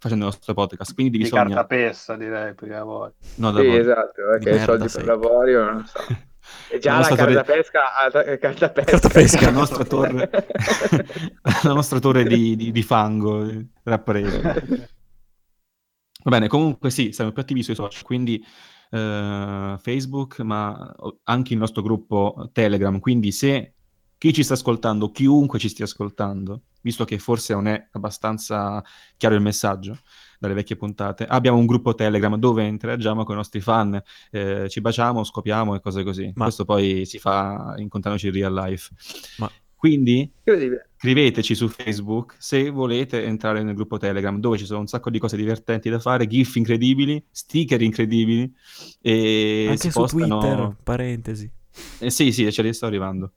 facendo 0.02 0.26
il 0.26 0.32
nostro 0.32 0.54
podcast. 0.56 0.96
Quindi 0.96 1.16
di 1.16 1.24
bisogna... 1.24 1.44
cartapesta 1.44 2.18
direi 2.18 2.56
che 2.56 2.74
avorio. 2.74 3.14
No, 3.36 3.56
sì, 3.56 3.68
esatto, 3.68 4.22
perché 4.32 4.50
i 4.50 4.60
soldi 4.60 4.88
per 4.92 5.06
l'avorio 5.06 5.64
non 5.72 5.86
so. 5.86 6.00
E 6.70 6.80
già 6.80 6.94
la, 6.94 7.08
la 7.08 7.16
carta 7.16 7.44
torre... 7.44 7.44
pesca, 7.44 7.80
carta 8.40 8.70
pesca. 8.72 8.92
Carta 8.92 9.10
pesca. 9.10 9.46
la 9.46 9.52
nostra 9.52 9.84
torre, 9.86 10.30
la 11.64 11.74
nostra 11.74 12.00
torre 12.00 12.24
di, 12.24 12.56
di, 12.56 12.72
di 12.72 12.84
fango 12.84 13.48
rappresa. 13.84 14.42
Va 16.24 16.30
bene, 16.30 16.48
comunque 16.48 16.90
sì, 16.90 17.14
siamo 17.14 17.32
più 17.32 17.42
attivi 17.42 17.64
sui 17.64 17.76
social, 17.76 18.02
quindi 18.02 18.44
eh, 18.90 19.76
Facebook, 19.80 20.40
ma 20.40 20.94
anche 21.24 21.54
il 21.54 21.60
nostro 21.60 21.84
gruppo 21.84 22.50
Telegram. 22.52 23.00
Quindi 23.00 23.32
se 23.32 23.76
chi 24.18 24.34
ci 24.34 24.44
sta 24.44 24.56
ascoltando, 24.56 25.12
chiunque 25.12 25.60
ci 25.60 25.70
stia 25.70 25.86
ascoltando, 25.86 26.64
visto 26.82 27.06
che 27.06 27.20
forse 27.20 27.54
non 27.54 27.68
è 27.68 27.88
abbastanza 27.92 28.84
chiaro 29.18 29.36
il 29.36 29.42
messaggio 29.42 29.98
dalle 30.40 30.56
vecchie 30.56 30.76
puntate, 30.76 31.26
abbiamo 31.26 31.60
un 31.60 31.68
gruppo 31.68 31.94
Telegram 31.94 32.36
dove 32.36 32.66
interagiamo 32.66 33.24
con 33.24 33.36
i 33.36 33.38
nostri 33.38 33.62
fan, 33.62 34.02
eh, 34.32 34.68
ci 34.70 34.82
baciamo, 34.82 35.24
scopiamo 35.24 35.76
e 35.76 35.80
cose 35.80 36.04
così. 36.04 36.32
Ma... 36.36 36.46
Questo 36.46 36.66
poi 36.66 37.06
si 37.06 37.20
fa 37.20 37.76
incontrandoci 37.78 38.28
in 38.28 38.34
real 38.34 38.54
life. 38.54 38.92
Ma... 39.38 39.52
Quindi 39.76 40.32
scriveteci 40.98 41.56
su 41.56 41.68
Facebook 41.68 42.36
se 42.38 42.70
volete 42.70 43.24
entrare 43.24 43.64
nel 43.64 43.74
gruppo 43.74 43.98
Telegram 43.98 44.40
dove 44.40 44.60
ci 44.60 44.66
sono 44.66 44.82
un 44.82 44.88
sacco 44.88 45.10
di 45.10 45.18
cose 45.18 45.36
divertenti 45.36 45.90
da 45.90 46.00
fare, 46.00 46.28
gif 46.28 46.56
incredibili, 46.56 47.24
sticker 47.32 47.82
incredibili 47.82 48.54
e 49.02 49.66
anche 49.70 49.90
su 49.90 50.00
postano... 50.00 50.38
Twitter, 50.38 50.76
parentesi. 50.84 51.52
Eh, 52.00 52.10
sì, 52.10 52.32
sì, 52.32 52.52
ce 52.52 52.62
li 52.62 52.74
sto 52.74 52.86
arrivando. 52.86 53.34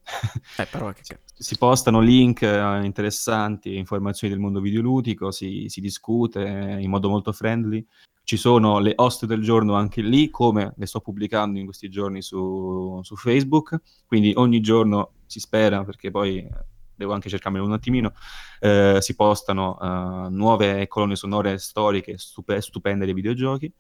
Eh, 0.57 0.67
però 0.67 0.93
che 0.93 1.03
si 1.35 1.57
postano 1.57 2.01
link 2.01 2.43
eh, 2.43 2.85
interessanti, 2.85 3.77
informazioni 3.77 4.33
del 4.33 4.43
mondo 4.43 4.61
videoludico, 4.61 5.31
si, 5.31 5.67
si, 5.69 5.81
discute 5.81 6.41
in 6.81 6.89
modo 6.91 7.09
molto 7.09 7.33
friendly. 7.33 7.85
Ci 8.25 8.37
sono 8.37 8.79
le 8.79 8.95
host 8.97 9.27
del 9.27 9.43
giorno 9.43 9.75
anche 9.75 10.01
lì, 10.01 10.31
come 10.31 10.73
le 10.77 10.87
sto 10.87 11.01
pubblicando 11.01 11.59
in 11.59 11.67
questi 11.67 11.91
giorni 11.91 12.23
su, 12.23 13.01
su 13.03 13.17
Facebook. 13.17 13.81
Quindi 14.07 14.33
ogni 14.37 14.61
giorno 14.61 15.13
si 15.27 15.41
spera, 15.41 15.85
perché 15.85 16.11
poi 16.11 16.49
devo 16.97 17.13
anche 17.13 17.29
cercarmelo 17.29 17.65
un 17.65 17.73
attimino, 17.73 18.15
eh, 18.61 18.99
si 19.01 19.15
postano 19.15 19.77
uh, 19.79 20.29
nuove 20.31 20.87
colonne 20.87 21.17
sonore 21.17 21.59
storiche 21.59 22.17
stupe- 22.19 22.61
stupende 22.61 23.05
dei 23.05 23.15
videogiochi. 23.15 23.73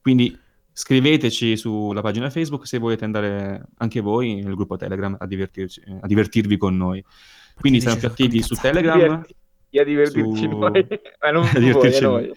Quindi 0.00 0.38
Scriveteci 0.76 1.56
sulla 1.56 2.00
pagina 2.00 2.30
Facebook 2.30 2.66
se 2.66 2.78
volete 2.78 3.04
andare 3.04 3.62
anche 3.76 4.00
voi 4.00 4.42
nel 4.42 4.56
gruppo 4.56 4.76
Telegram 4.76 5.16
a, 5.16 5.24
a 5.24 6.06
divertirvi 6.06 6.56
con 6.56 6.76
noi. 6.76 7.02
Quindi 7.60 7.80
siamo 7.80 7.96
più 7.96 8.08
attivi 8.08 8.42
su 8.42 8.56
Telegram. 8.56 9.24
E 9.70 9.80
a 9.80 9.84
divertirci 9.84 10.48
su... 10.48 10.58
noi, 10.58 10.86
ma 11.22 11.30
non 11.30 11.44
a 11.44 11.58
divertirci 11.58 12.04
voi, 12.04 12.26
noi. 12.26 12.36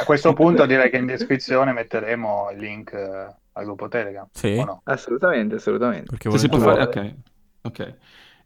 A 0.00 0.04
questo 0.04 0.34
punto 0.34 0.66
direi 0.66 0.90
che 0.90 0.98
in 0.98 1.06
descrizione 1.06 1.72
metteremo 1.72 2.50
il 2.52 2.58
link 2.58 2.92
uh, 2.92 3.34
al 3.52 3.64
gruppo 3.64 3.88
Telegram. 3.88 4.28
Sì, 4.32 4.56
no? 4.56 4.82
assolutamente, 4.84 5.54
assolutamente. 5.54 6.10
Perché 6.10 6.30
se 6.30 6.38
si 6.38 6.48
può 6.50 6.58
fare... 6.58 6.82
Ok, 6.82 7.14
ok. 7.62 7.94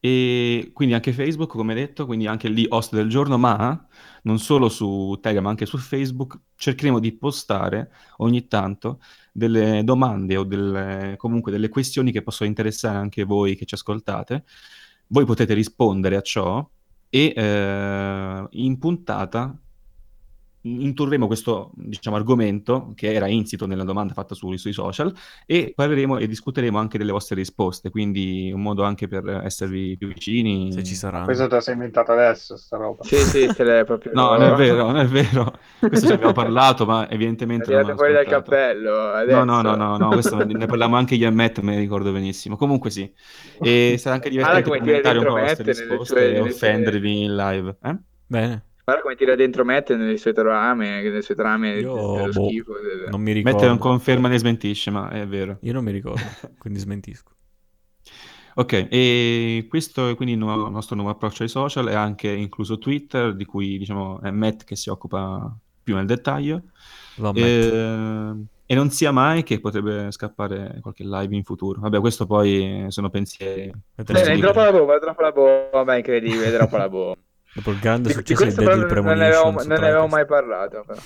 E 0.04 0.70
quindi 0.72 0.94
anche 0.94 1.12
Facebook, 1.12 1.52
come 1.52 1.74
detto, 1.74 2.06
quindi 2.06 2.26
anche 2.26 2.48
lì 2.48 2.66
host 2.68 2.92
del 2.92 3.08
giorno, 3.08 3.38
ma 3.38 3.86
non 4.22 4.40
solo 4.40 4.68
su 4.68 5.16
Telegram, 5.22 5.46
anche 5.46 5.64
su 5.64 5.78
Facebook, 5.78 6.40
cercheremo 6.56 6.98
di 6.98 7.12
postare 7.12 7.92
ogni 8.16 8.48
tanto 8.48 8.98
delle 9.30 9.84
domande 9.84 10.36
o 10.36 10.42
delle, 10.42 11.14
comunque 11.16 11.52
delle 11.52 11.68
questioni 11.68 12.10
che 12.10 12.22
possono 12.22 12.48
interessare 12.48 12.96
anche 12.96 13.22
voi 13.22 13.54
che 13.54 13.64
ci 13.64 13.74
ascoltate. 13.74 14.42
Voi 15.06 15.24
potete 15.24 15.54
rispondere 15.54 16.16
a 16.16 16.20
ciò 16.20 16.68
e 17.08 17.32
eh, 17.36 18.46
in 18.50 18.78
puntata 18.80 19.56
introdurremo 20.62 21.26
questo 21.26 21.70
diciamo, 21.74 22.16
argomento 22.16 22.92
che 22.94 23.12
era 23.12 23.26
insito 23.26 23.66
nella 23.66 23.84
domanda 23.84 24.12
fatta 24.12 24.34
su, 24.34 24.54
sui 24.56 24.72
social 24.72 25.12
e 25.46 25.72
parleremo 25.74 26.18
e 26.18 26.26
discuteremo 26.26 26.78
anche 26.78 26.98
delle 26.98 27.12
vostre 27.12 27.36
risposte, 27.36 27.90
quindi 27.90 28.50
un 28.52 28.62
modo 28.62 28.82
anche 28.84 29.08
per 29.08 29.42
esservi 29.44 29.96
più 29.96 30.08
vicini. 30.08 30.72
Se 30.72 30.82
ci 30.82 30.94
sarà. 30.94 31.24
Questo 31.24 31.46
te 31.48 31.54
la 31.56 31.60
sei 31.60 31.74
inventato 31.74 32.12
adesso, 32.12 32.56
sta 32.56 32.76
roba. 32.76 33.02
Sì, 33.04 33.16
sì, 33.16 33.46
te 33.54 33.64
l'hai 33.64 33.84
proprio... 33.84 34.12
no, 34.14 34.36
non 34.36 34.42
è 34.42 34.54
vero, 34.54 34.86
non 34.86 34.96
è 34.98 35.06
vero. 35.06 35.58
Questo 35.78 36.06
ci 36.06 36.12
abbiamo 36.12 36.32
parlato, 36.32 36.86
ma 36.86 37.10
evidentemente... 37.10 37.76
È 37.78 37.94
fuori 37.94 38.12
dal 38.12 38.26
cappello. 38.26 39.10
Adesso. 39.10 39.44
No, 39.44 39.60
no, 39.60 39.74
no, 39.74 39.76
no, 39.76 39.96
no 39.96 40.08
questo 40.08 40.44
ne 40.44 40.66
parliamo 40.66 40.96
anche 40.96 41.14
io 41.14 41.26
e 41.26 41.30
Matt, 41.30 41.60
me 41.60 41.74
ne 41.74 41.80
ricordo 41.80 42.12
benissimo. 42.12 42.56
Comunque 42.56 42.90
sì. 42.90 43.12
E 43.60 43.96
sarà 43.98 44.16
anche 44.16 44.30
divertente 44.30 44.78
commentare 44.78 45.18
un 45.18 45.24
po' 45.24 45.34
le 45.36 45.42
vostre 45.42 45.64
risposte 45.64 46.34
e 46.34 46.40
offendervi 46.40 47.22
in 47.24 47.36
live. 47.36 47.76
Eh? 47.82 47.96
Bene. 48.26 48.64
Guarda 48.84 49.02
come 49.02 49.14
tira 49.14 49.36
dentro 49.36 49.64
Matt 49.64 49.94
nelle 49.94 50.16
sue 50.16 50.32
trame, 50.32 51.02
nelle 51.02 51.22
sue 51.22 51.36
trame 51.36 51.78
Io, 51.78 52.14
dello 52.16 52.30
boh, 52.32 52.48
schifo. 52.48 52.72
Non 53.10 53.20
mi 53.20 53.30
ricordo. 53.30 53.58
Matt 53.58 53.68
non 53.68 53.78
conferma 53.78 54.26
né 54.28 54.38
smentisce, 54.38 54.90
ma 54.90 55.08
è 55.10 55.24
vero. 55.26 55.58
Io 55.60 55.72
non 55.72 55.84
mi 55.84 55.92
ricordo, 55.92 56.20
quindi 56.58 56.80
smentisco. 56.80 57.30
Ok, 58.54 58.88
e 58.90 59.66
questo 59.68 60.08
è 60.08 60.14
quindi 60.16 60.34
il, 60.34 60.40
nuovo, 60.40 60.66
il 60.66 60.72
nostro 60.72 60.96
nuovo 60.96 61.10
approccio 61.10 61.44
ai 61.44 61.48
social, 61.48 61.86
è 61.86 61.94
anche 61.94 62.28
incluso 62.28 62.78
Twitter, 62.78 63.34
di 63.34 63.44
cui 63.44 63.78
diciamo 63.78 64.20
è 64.20 64.30
Matt 64.30 64.64
che 64.64 64.74
si 64.74 64.90
occupa 64.90 65.56
più 65.82 65.94
nel 65.94 66.06
dettaglio. 66.06 66.62
E, 67.34 68.34
e, 68.66 68.74
non 68.74 68.90
sia 68.90 69.12
mai 69.12 69.44
che 69.44 69.60
potrebbe 69.60 70.10
scappare 70.10 70.78
qualche 70.82 71.04
live 71.04 71.36
in 71.36 71.44
futuro. 71.44 71.80
Vabbè, 71.80 72.00
questo 72.00 72.26
poi 72.26 72.86
sono 72.88 73.10
pensieri. 73.10 73.72
Bene, 73.94 74.38
troppo 74.38 74.60
la 74.60 74.72
bomba, 74.72 74.98
troppo 74.98 75.22
la 75.22 75.32
bomba, 75.70 75.96
incredibile, 75.96 76.52
troppo 76.52 76.76
la 76.76 76.88
bomba. 76.88 77.20
Dopo 77.54 77.70
il 77.70 77.78
grande 77.80 78.08
di, 78.08 78.14
successo 78.14 78.44
di, 78.44 78.50
di 78.50 78.64
Deadly 78.64 78.86
Premonition 78.86 79.04
non 79.04 79.18
ne 79.18 79.26
avevo, 79.26 79.50
non 79.50 79.80
ne 79.80 79.88
avevo 79.88 80.06
mai 80.06 80.24
parlato 80.24 80.84
però. 80.86 80.98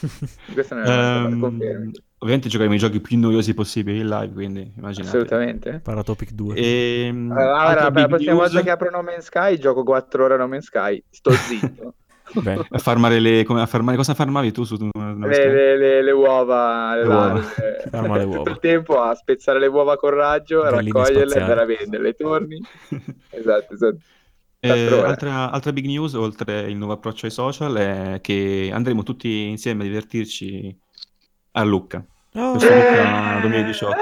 questo 0.53 0.75
ne 0.77 0.83
avevo 0.83 1.27
um, 1.27 1.41
parlato, 1.41 2.01
ovviamente 2.19 2.49
giocheremo 2.49 2.75
i 2.75 2.79
giochi 2.79 3.01
più 3.01 3.19
noiosi 3.19 3.53
possibili 3.53 3.99
in 3.99 4.09
live 4.09 4.33
quindi 4.33 4.73
immaginate. 4.77 5.09
Assolutamente. 5.09 5.81
Paratopic 5.83 6.31
2 6.31 6.55
e, 6.55 7.07
ehm, 7.07 7.33
allora, 7.33 7.91
la 7.91 8.07
prossima 8.07 8.35
volta 8.35 8.63
che 8.63 8.71
apro 8.71 8.91
No 8.91 9.03
Man's 9.03 9.25
Sky 9.25 9.59
gioco 9.59 9.83
4 9.83 10.25
ore 10.25 10.37
No 10.37 10.47
Man's 10.47 10.67
Sky. 10.67 11.03
Sto 11.11 11.33
zitto. 11.33 11.95
Beh, 12.33 12.67
a 12.71 12.79
farmare 12.79 13.21
le 13.21 13.45
come 13.45 13.63
a 13.63 13.67
farmare, 13.67 13.97
cosa 13.97 14.15
farmavi 14.15 14.51
tu 14.51 14.65
su 14.65 14.77
le, 14.77 15.29
le, 15.29 15.77
le, 15.77 16.03
le, 16.03 16.11
uova, 16.11 16.97
le 16.97 17.07
uova. 17.07 17.41
Farma 17.89 18.17
le 18.19 18.25
uova. 18.25 18.39
tutto 18.39 18.51
il 18.51 18.59
tempo 18.59 19.01
a 19.01 19.15
spezzare 19.15 19.61
le 19.61 19.69
uova 19.69 19.97
con 19.97 20.11
raggio, 20.11 20.63
a 20.63 20.71
raccoglierle, 20.71 21.41
andare 21.41 21.61
a 21.61 21.65
venderle, 21.65 22.15
torni. 22.15 22.61
esatto, 23.31 23.75
esatto. 23.75 23.99
Eh, 24.59 25.03
altra, 25.05 25.51
altra, 25.51 25.73
big 25.73 25.87
news, 25.87 26.15
oltre 26.15 26.63
il 26.63 26.77
nuovo 26.77 26.95
approccio 26.95 27.27
ai 27.27 27.33
social, 27.33 27.75
è 27.75 28.21
che 28.21 28.71
andremo 28.73 29.03
tutti 29.03 29.49
insieme 29.49 29.85
a 29.85 29.87
divertirci 29.87 30.77
a 31.53 31.63
Lucca. 31.63 32.05
Oh. 32.35 32.53
Questo 32.53 32.75
Lucca 32.75 33.39
2018. 33.41 33.97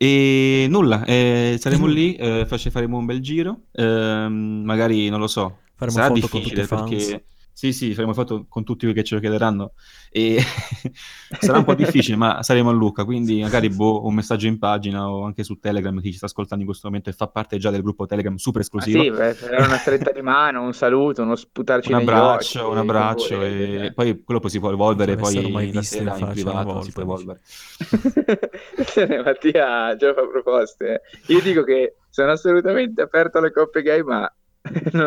E 0.00 0.66
nulla, 0.68 1.04
eh, 1.04 1.56
saremo 1.58 1.86
lì, 1.86 2.14
eh, 2.14 2.46
faremo 2.46 2.98
un 2.98 3.04
bel 3.04 3.20
giro, 3.20 3.62
ehm, 3.72 4.62
magari 4.64 5.08
non 5.08 5.18
lo 5.18 5.26
so, 5.26 5.58
faremo 5.74 5.96
sarà 5.96 6.14
difficile 6.14 6.66
perché 6.66 7.24
sì, 7.58 7.72
sì, 7.72 7.92
faremo 7.92 8.14
foto 8.14 8.46
con 8.48 8.62
tutti 8.62 8.86
quelli 8.86 8.94
che 8.94 9.02
ce 9.02 9.16
lo 9.16 9.20
chiederanno 9.20 9.72
e 10.12 10.38
sarà 11.40 11.58
un 11.58 11.64
po' 11.64 11.74
difficile, 11.74 12.16
ma 12.16 12.40
saremo 12.40 12.70
a 12.70 12.72
Lucca, 12.72 13.04
quindi 13.04 13.40
magari 13.40 13.68
boh, 13.68 14.06
un 14.06 14.14
messaggio 14.14 14.46
in 14.46 14.60
pagina 14.60 15.10
o 15.10 15.24
anche 15.24 15.42
su 15.42 15.58
Telegram 15.58 16.00
chi 16.00 16.12
ci 16.12 16.18
sta 16.18 16.26
ascoltando 16.26 16.62
in 16.62 16.68
questo 16.68 16.86
momento 16.86 17.10
e 17.10 17.14
fa 17.14 17.26
parte 17.26 17.58
già 17.58 17.70
del 17.70 17.82
gruppo 17.82 18.06
Telegram 18.06 18.36
super 18.36 18.60
esclusivo. 18.60 19.00
Ah, 19.00 19.34
sì, 19.34 19.46
beh, 19.48 19.56
una 19.56 19.76
stretta 19.76 20.12
di 20.12 20.22
mano, 20.22 20.62
un 20.62 20.72
saluto, 20.72 21.22
uno 21.22 21.34
sputarci 21.34 21.90
un 21.90 21.98
abbraccio, 21.98 22.60
occhi, 22.60 22.70
un 22.70 22.78
abbraccio 22.78 23.42
e, 23.42 23.86
e 23.86 23.92
poi 23.92 24.22
quello 24.22 24.38
poi 24.38 24.50
si 24.50 24.60
può 24.60 24.70
evolvere 24.70 25.16
poi 25.16 25.50
mai 25.50 25.72
la 25.72 25.82
sera 25.82 26.16
in, 26.16 26.28
privato, 26.28 26.82
si 26.82 26.92
può 26.92 27.02
evolvere. 27.02 27.40
Mattia 29.24 29.96
già 29.96 30.14
fa 30.14 30.28
proposte. 30.28 31.00
Io 31.26 31.40
dico 31.40 31.64
che 31.64 31.96
sono 32.08 32.30
assolutamente 32.30 33.02
aperto 33.02 33.38
alle 33.38 33.50
coppie 33.50 33.82
gay, 33.82 34.02
ma 34.02 34.32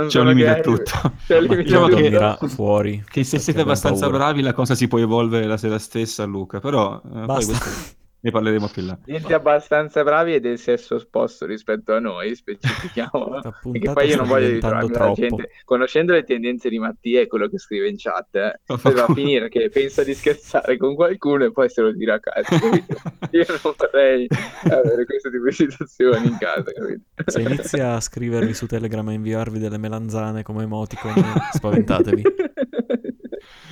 C'è 0.07 0.19
un 0.19 0.27
limite 0.27 0.49
a 0.49 0.59
tutto. 0.59 1.13
C'è 1.25 1.37
un 1.37 1.43
limite 1.43 1.63
diciamo 1.63 1.87
che, 1.87 2.47
fuori. 2.47 3.03
Che 3.07 3.23
se 3.23 3.39
siete 3.39 3.61
abbastanza 3.61 4.05
paura. 4.09 4.17
bravi 4.17 4.41
la 4.41 4.53
cosa 4.53 4.75
si 4.75 4.87
può 4.87 4.99
evolvere 4.99 5.45
la 5.45 5.57
sera 5.57 5.79
stessa, 5.79 6.25
Luca. 6.25 6.59
Però 6.59 7.01
eh, 7.03 7.25
poi 7.25 7.45
questo 7.45 7.99
ne 8.21 8.31
parleremo 8.31 8.67
più 8.67 8.85
là. 8.85 8.97
Gente 9.03 9.33
abbastanza 9.33 10.03
bravi 10.03 10.35
e 10.35 10.39
del 10.39 10.59
sesso 10.59 10.95
opposto 10.95 11.45
rispetto 11.45 11.93
a 11.93 11.99
noi, 11.99 12.35
specifichiamo. 12.35 13.39
Perché 13.71 13.91
poi 13.91 14.07
io 14.07 14.17
non 14.17 14.27
voglio 14.27 14.47
ritrovarmi 14.47 14.91
la 14.91 15.11
gente. 15.13 15.49
Conoscendo 15.65 16.13
le 16.13 16.23
tendenze 16.23 16.69
di 16.69 16.77
Mattia 16.77 17.21
e 17.21 17.27
quello 17.27 17.47
che 17.47 17.57
scrive 17.57 17.89
in 17.89 17.95
chat, 17.97 18.35
eh, 18.35 18.59
va 18.93 19.05
a 19.05 19.13
finire 19.13 19.49
che 19.49 19.69
pensa 19.69 20.03
di 20.03 20.13
scherzare 20.13 20.77
con 20.77 20.93
qualcuno 20.93 21.45
e 21.45 21.51
poi 21.51 21.69
se 21.69 21.81
lo 21.81 21.91
dirà 21.91 22.15
a 22.15 22.19
casa. 22.19 22.55
io 23.31 23.45
non 23.47 23.59
vorrei 23.61 24.27
avere 24.63 25.05
questo 25.05 25.31
tipo 25.31 25.45
di 25.45 25.51
situazioni 25.51 26.27
in 26.27 26.37
casa. 26.37 26.71
Capito? 26.71 27.01
Se 27.25 27.41
inizia 27.41 27.95
a 27.95 27.99
scrivervi 27.99 28.53
su 28.53 28.67
Telegram 28.67 29.09
e 29.09 29.13
inviarvi 29.13 29.57
delle 29.57 29.79
melanzane 29.79 30.43
come 30.43 30.63
emoticon, 30.63 31.13
spaventatevi. 31.53 32.23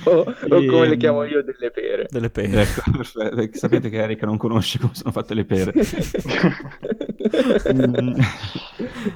O, 0.04 0.20
o, 0.20 0.64
come 0.66 0.88
le 0.88 0.96
chiamo 0.96 1.24
io, 1.24 1.42
delle 1.42 1.70
pere. 1.70 2.06
Delle 2.10 2.30
pere. 2.30 2.62
Ecco, 2.62 2.90
perfetto. 2.90 3.58
Sapete 3.58 3.88
che 3.88 3.98
Erika 3.98 4.26
non 4.26 4.36
conosce 4.36 4.78
come 4.78 4.94
sono 4.94 5.12
fatte 5.12 5.34
le 5.34 5.44
pere. 5.44 5.72
mm. 7.72 8.20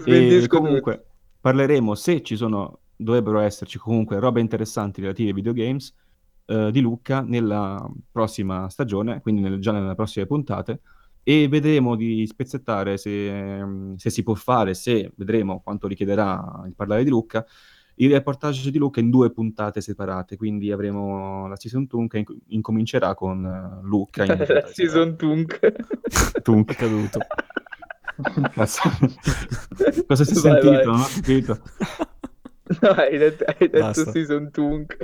e 0.05 0.47
comunque 0.49 1.05
parleremo, 1.41 1.95
se 1.95 2.23
ci 2.23 2.37
sono, 2.37 2.81
dovrebbero 2.97 3.41
esserci 3.41 3.79
comunque 3.79 4.19
robe 4.19 4.41
interessanti 4.41 5.01
relative 5.01 5.29
ai 5.29 5.35
videogames, 5.35 5.95
eh, 6.47 6.71
di 6.71 6.81
Luca 6.81 7.23
nella 7.23 7.91
prossima 8.11 8.69
stagione, 8.69 9.21
quindi 9.21 9.41
nel, 9.43 9.59
già 9.61 9.73
nelle 9.73 9.95
prossime 9.95 10.27
puntate, 10.27 10.81
e 11.23 11.49
vedremo 11.49 11.97
di 11.97 12.27
spezzettare 12.27 12.99
se, 12.99 13.65
se, 13.97 14.11
si 14.11 14.23
può 14.23 14.35
fare, 14.35 14.75
se 14.75 15.11
vedremo 15.17 15.61
quanto 15.63 15.89
richiederà 15.89 16.63
il 16.67 16.75
parlare 16.75 17.03
di 17.03 17.11
Luca, 17.11 17.45
il 17.97 18.11
reportage 18.11 18.71
di 18.71 18.79
Luca 18.79 19.01
in 19.01 19.11
due 19.11 19.31
puntate 19.31 19.81
separate, 19.81 20.37
quindi 20.37 20.73
avremo 20.73 21.47
la 21.47 21.57
season 21.57 21.87
Tunk 21.87 22.11
che 22.11 22.19
inc- 22.19 22.37
incomincerà 22.49 23.15
con 23.15 23.45
uh, 23.45 23.87
Luca. 23.87 24.25
In 24.25 24.37
la 24.49 24.67
season 24.67 25.17
Tunk. 25.17 25.59
Tunk 26.43 26.73
è 26.73 26.75
caduto. 26.75 27.19
Cosa 28.55 30.25
si 30.25 30.33
è 30.33 30.35
sentito? 30.35 30.71
Vai. 30.71 30.85
Non 30.85 31.01
ho 31.01 31.07
capito. 31.13 31.61
No, 32.81 32.89
hai 32.91 33.19
detto, 33.19 33.45
hai 33.45 33.69
detto 33.69 34.11
season 34.11 34.51
Tunk. 34.51 34.97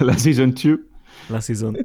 la 0.00 0.16
season 0.16 0.52
2. 0.52 0.84
La 1.28 1.40
season 1.40 1.82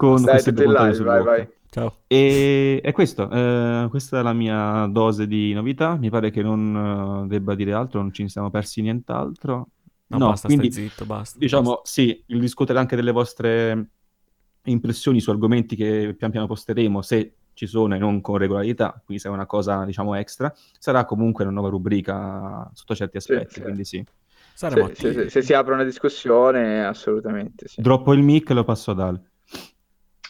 con 0.00 0.22
Dai, 0.22 0.32
queste 0.32 0.52
due 0.54 0.66
live, 0.66 1.04
vai, 1.04 1.22
vai. 1.22 1.48
Ciao. 1.70 1.98
E 2.08 2.80
è 2.82 2.90
questo, 2.90 3.30
eh, 3.30 3.86
questa 3.90 4.18
è 4.18 4.22
la 4.22 4.32
mia 4.32 4.86
dose 4.90 5.28
di 5.28 5.52
novità. 5.52 5.94
Mi 5.94 6.10
pare 6.10 6.30
che 6.30 6.42
non 6.42 6.74
uh, 6.74 7.26
debba 7.28 7.54
dire 7.54 7.72
altro, 7.72 8.00
non 8.00 8.12
ci 8.12 8.28
siamo 8.28 8.50
persi 8.50 8.82
nient'altro. 8.82 9.68
No, 10.08 10.18
no 10.18 10.28
basta, 10.30 10.48
quindi, 10.48 10.72
zitto, 10.72 11.04
basta. 11.04 11.38
Diciamo, 11.38 11.74
basta. 11.74 11.82
sì, 11.84 12.24
il 12.26 12.40
discutere 12.40 12.80
anche 12.80 12.96
delle 12.96 13.12
vostre 13.12 13.86
impressioni 14.64 15.20
su 15.20 15.30
argomenti 15.30 15.76
che 15.76 16.14
pian 16.18 16.32
piano 16.32 16.48
posteremo, 16.48 17.02
se 17.02 17.34
ci 17.52 17.66
sono 17.66 17.94
e 17.94 17.98
non 17.98 18.20
con 18.20 18.36
regolarità, 18.36 19.00
quindi 19.04 19.22
se 19.22 19.28
è 19.28 19.32
una 19.32 19.46
cosa, 19.46 19.84
diciamo, 19.84 20.16
extra, 20.16 20.52
sarà 20.76 21.04
comunque 21.04 21.44
una 21.44 21.52
nuova 21.52 21.68
rubrica 21.68 22.68
sotto 22.74 22.96
certi 22.96 23.18
aspetti, 23.18 23.54
sì, 23.54 23.60
quindi 23.60 23.84
sì. 23.84 24.04
Se, 24.54 24.90
se, 24.94 25.30
se, 25.30 25.42
si 25.42 25.52
apre 25.54 25.74
una 25.74 25.84
discussione, 25.84 26.84
assolutamente 26.84 27.68
sì. 27.68 27.80
Droppo 27.80 28.12
il 28.12 28.22
mic 28.22 28.50
e 28.50 28.54
lo 28.54 28.64
passo 28.64 28.90
ad 28.90 29.00
Ale. 29.00 29.22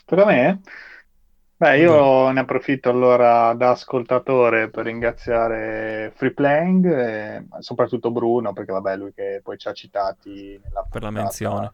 Per 0.05 0.25
me? 0.25 0.61
Beh, 1.61 1.77
io 1.77 2.31
ne 2.31 2.41
approfitto 2.41 2.89
allora 2.89 3.53
da 3.53 3.73
ascoltatore 3.73 4.71
per 4.71 4.87
ringraziare 4.87 6.11
Freeplaying 6.15 6.87
e 6.87 7.45
soprattutto 7.59 8.11
Bruno, 8.11 8.55
perché 8.55 8.73
vabbè, 8.73 8.97
lui 8.97 9.13
che 9.13 9.43
poi 9.43 9.59
ci 9.59 9.69
ha 9.69 9.75
citati 9.75 10.59
nella 10.65 10.87
per 10.91 11.03
la 11.03 11.11
menzione 11.11 11.71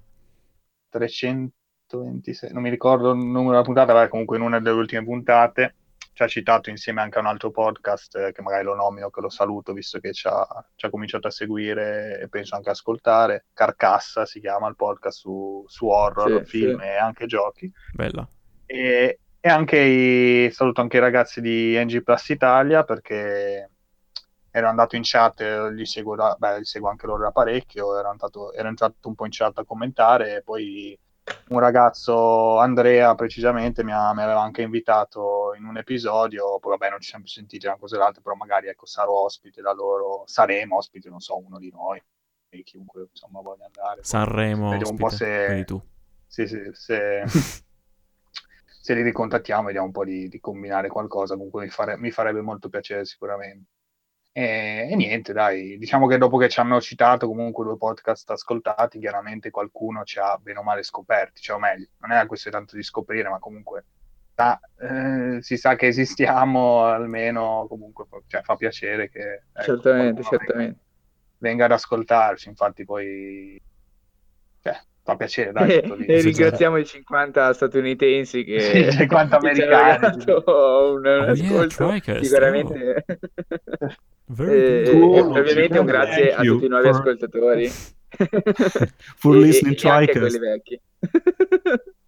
326, 0.89 2.53
non 2.53 2.63
mi 2.63 2.71
ricordo 2.71 3.13
il 3.13 3.19
numero 3.19 3.51
della 3.51 3.63
puntata, 3.63 3.95
ma 3.95 4.09
comunque 4.09 4.37
in 4.37 4.43
una 4.43 4.59
delle 4.59 4.77
ultime 4.77 5.05
puntate 5.05 5.75
ci 6.15 6.25
ha 6.25 6.27
citato 6.27 6.69
insieme 6.69 7.01
anche 7.01 7.19
a 7.19 7.21
un 7.21 7.29
altro 7.29 7.53
podcast 7.53 8.17
eh, 8.17 8.33
che 8.33 8.43
magari 8.43 8.65
lo 8.65 8.75
nomino, 8.75 9.09
che 9.11 9.21
lo 9.21 9.29
saluto 9.29 9.73
visto 9.73 10.01
che 10.01 10.13
ci 10.13 10.27
ha, 10.27 10.45
ci 10.75 10.87
ha 10.87 10.91
cominciato 10.91 11.29
a 11.29 11.31
seguire 11.31 12.19
e 12.23 12.29
penso 12.29 12.57
anche 12.57 12.71
ascoltare. 12.71 13.45
Carcassa 13.53 14.27
si 14.27 14.41
chiama 14.41 14.67
il 14.67 14.75
podcast 14.75 15.17
su, 15.17 15.63
su 15.69 15.87
horror, 15.87 16.45
sì, 16.45 16.59
film 16.59 16.81
sì. 16.81 16.87
e 16.87 16.97
anche 16.97 17.27
giochi. 17.27 17.71
Bella. 17.93 18.29
E, 18.65 19.21
e 19.47 19.49
anche 19.49 19.79
i, 19.79 20.51
saluto 20.51 20.81
anche 20.81 20.97
i 20.97 21.01
ragazzi 21.01 21.41
di 21.41 21.81
NG 21.81 22.03
Plus 22.03 22.31
Italia 22.31 22.83
perché 22.83 23.71
ero 24.51 24.69
andato 24.69 24.97
in 24.97 25.03
chat, 25.05 25.41
li 25.71 25.87
seguo, 25.87 26.17
da, 26.17 26.35
beh, 26.37 26.59
li 26.59 26.65
seguo 26.65 26.89
anche 26.89 27.07
loro 27.07 27.23
da 27.23 27.31
parecchio, 27.31 27.97
ero, 27.97 28.09
andato, 28.09 28.53
ero 28.53 28.67
entrato 28.67 29.07
un 29.07 29.15
po' 29.15 29.25
in 29.25 29.31
chat 29.31 29.57
a 29.59 29.65
commentare 29.65 30.39
e 30.39 30.43
poi 30.43 30.99
un 31.51 31.61
ragazzo, 31.61 32.59
Andrea 32.59 33.15
precisamente, 33.15 33.85
mi, 33.85 33.93
ha, 33.93 34.13
mi, 34.15 34.23
aveva 34.23 34.41
anche 34.41 34.63
invitato 34.63 35.55
in 35.57 35.65
un 35.65 35.77
episodio, 35.77 36.59
poi 36.59 36.77
vabbè 36.77 36.91
non 36.91 37.01
ci 37.01 37.11
siamo 37.11 37.23
più 37.23 37.33
sentiti 37.33 37.67
una 37.67 37.77
cosa 37.77 37.95
e 37.95 37.99
l'altra, 38.01 38.23
però 38.23 38.35
magari 38.35 38.67
ecco 38.67 38.87
sarò 38.87 39.13
ospite 39.13 39.63
da 39.63 39.73
loro, 39.73 40.25
saremo 40.27 40.79
ospite, 40.79 41.09
non 41.09 41.21
so, 41.21 41.39
uno 41.39 41.61
di 41.61 41.71
noi, 41.71 42.03
e 42.49 42.63
chiunque 42.65 43.07
insomma 43.13 43.41
voglia 43.43 43.67
andare. 43.67 44.03
Sanremo 44.03 44.71
ospite, 44.71 44.91
un 44.91 44.97
po' 44.97 45.09
se... 45.09 45.63
tu. 45.65 45.81
Sì, 46.27 46.49
sì, 46.49 46.59
se... 46.73 47.23
se 48.87 48.95
li 48.95 49.03
ricontattiamo 49.03 49.65
vediamo 49.65 49.87
un 49.87 49.93
po' 49.93 50.05
di, 50.05 50.29
di 50.29 50.39
combinare 50.39 50.87
qualcosa, 50.87 51.35
comunque 51.35 51.65
mi, 51.65 51.71
fare, 51.71 51.97
mi, 51.99 52.13
farebbe 52.13 52.41
molto 52.41 52.69
piacere 52.69 53.05
sicuramente. 53.05 53.71
E, 54.31 54.87
e, 54.89 54.95
niente, 54.95 55.33
dai, 55.33 55.77
diciamo 55.77 56.07
che 56.07 56.19
dopo 56.19 56.37
che 56.37 56.49
ci 56.49 56.61
hanno 56.61 56.81
citato 56.81 57.27
comunque 57.27 57.65
due 57.65 57.77
podcast 57.77 58.31
ascoltati, 58.31 59.01
chiaramente 59.01 59.51
qualcuno 59.51 60.05
ci 60.05 60.21
ha 60.21 60.39
bene 60.39 60.61
o 60.61 60.63
male 60.63 60.85
scoperti, 60.85 61.41
cioè 61.41 61.57
o 61.57 61.59
meglio, 61.59 61.89
non 61.99 62.13
è 62.13 62.27
questione 62.27 62.59
tanto 62.59 62.77
di 62.77 62.85
scoprire, 62.85 63.29
ma 63.29 63.41
comunque 63.41 63.87
ah, 64.37 64.61
eh, 64.79 65.43
si 65.43 65.57
sa 65.57 65.75
che 65.75 65.89
esistiamo, 65.89 66.85
almeno 66.85 67.67
comunque 67.69 68.05
cioè, 68.29 68.43
fa 68.43 68.55
piacere 68.55 69.09
che... 69.09 69.47
Ecco, 69.53 69.65
certamente, 69.65 70.23
certamente. 70.23 70.81
Venga 71.39 71.65
ad 71.65 71.73
ascoltarci, 71.73 72.49
infatti 72.49 72.85
poi... 72.85 73.61
Cioè, 74.67 74.81
fa 75.05 75.15
piacere, 75.15 75.53
dai. 75.53 75.79
e 75.79 76.21
ringraziamo 76.21 76.79
i 76.79 76.85
50 76.85 77.53
statunitensi 77.53 78.43
che 78.43 78.91
sì, 78.91 78.99
50 78.99 79.37
americani 79.39 80.25
un, 80.27 80.35
un 80.37 81.07
oh, 81.07 81.31
ascolto. 81.31 81.93
Yeah, 81.93 82.23
sicuramente 82.23 83.05
e, 84.39 84.83
e, 84.85 85.21
ovviamente 85.21 85.79
un 85.79 85.87
grazie 85.87 86.35
a 86.35 86.43
tutti 86.43 86.65
i 86.65 86.69
nuovi 86.69 86.89
for... 86.89 86.97
ascoltatori. 86.97 87.71
For 89.17 89.37
listening 89.37 89.77
e, 89.77 89.87
e 89.87 89.91
anche 89.91 90.19
quelli 90.19 90.39
vecchi. 90.39 90.81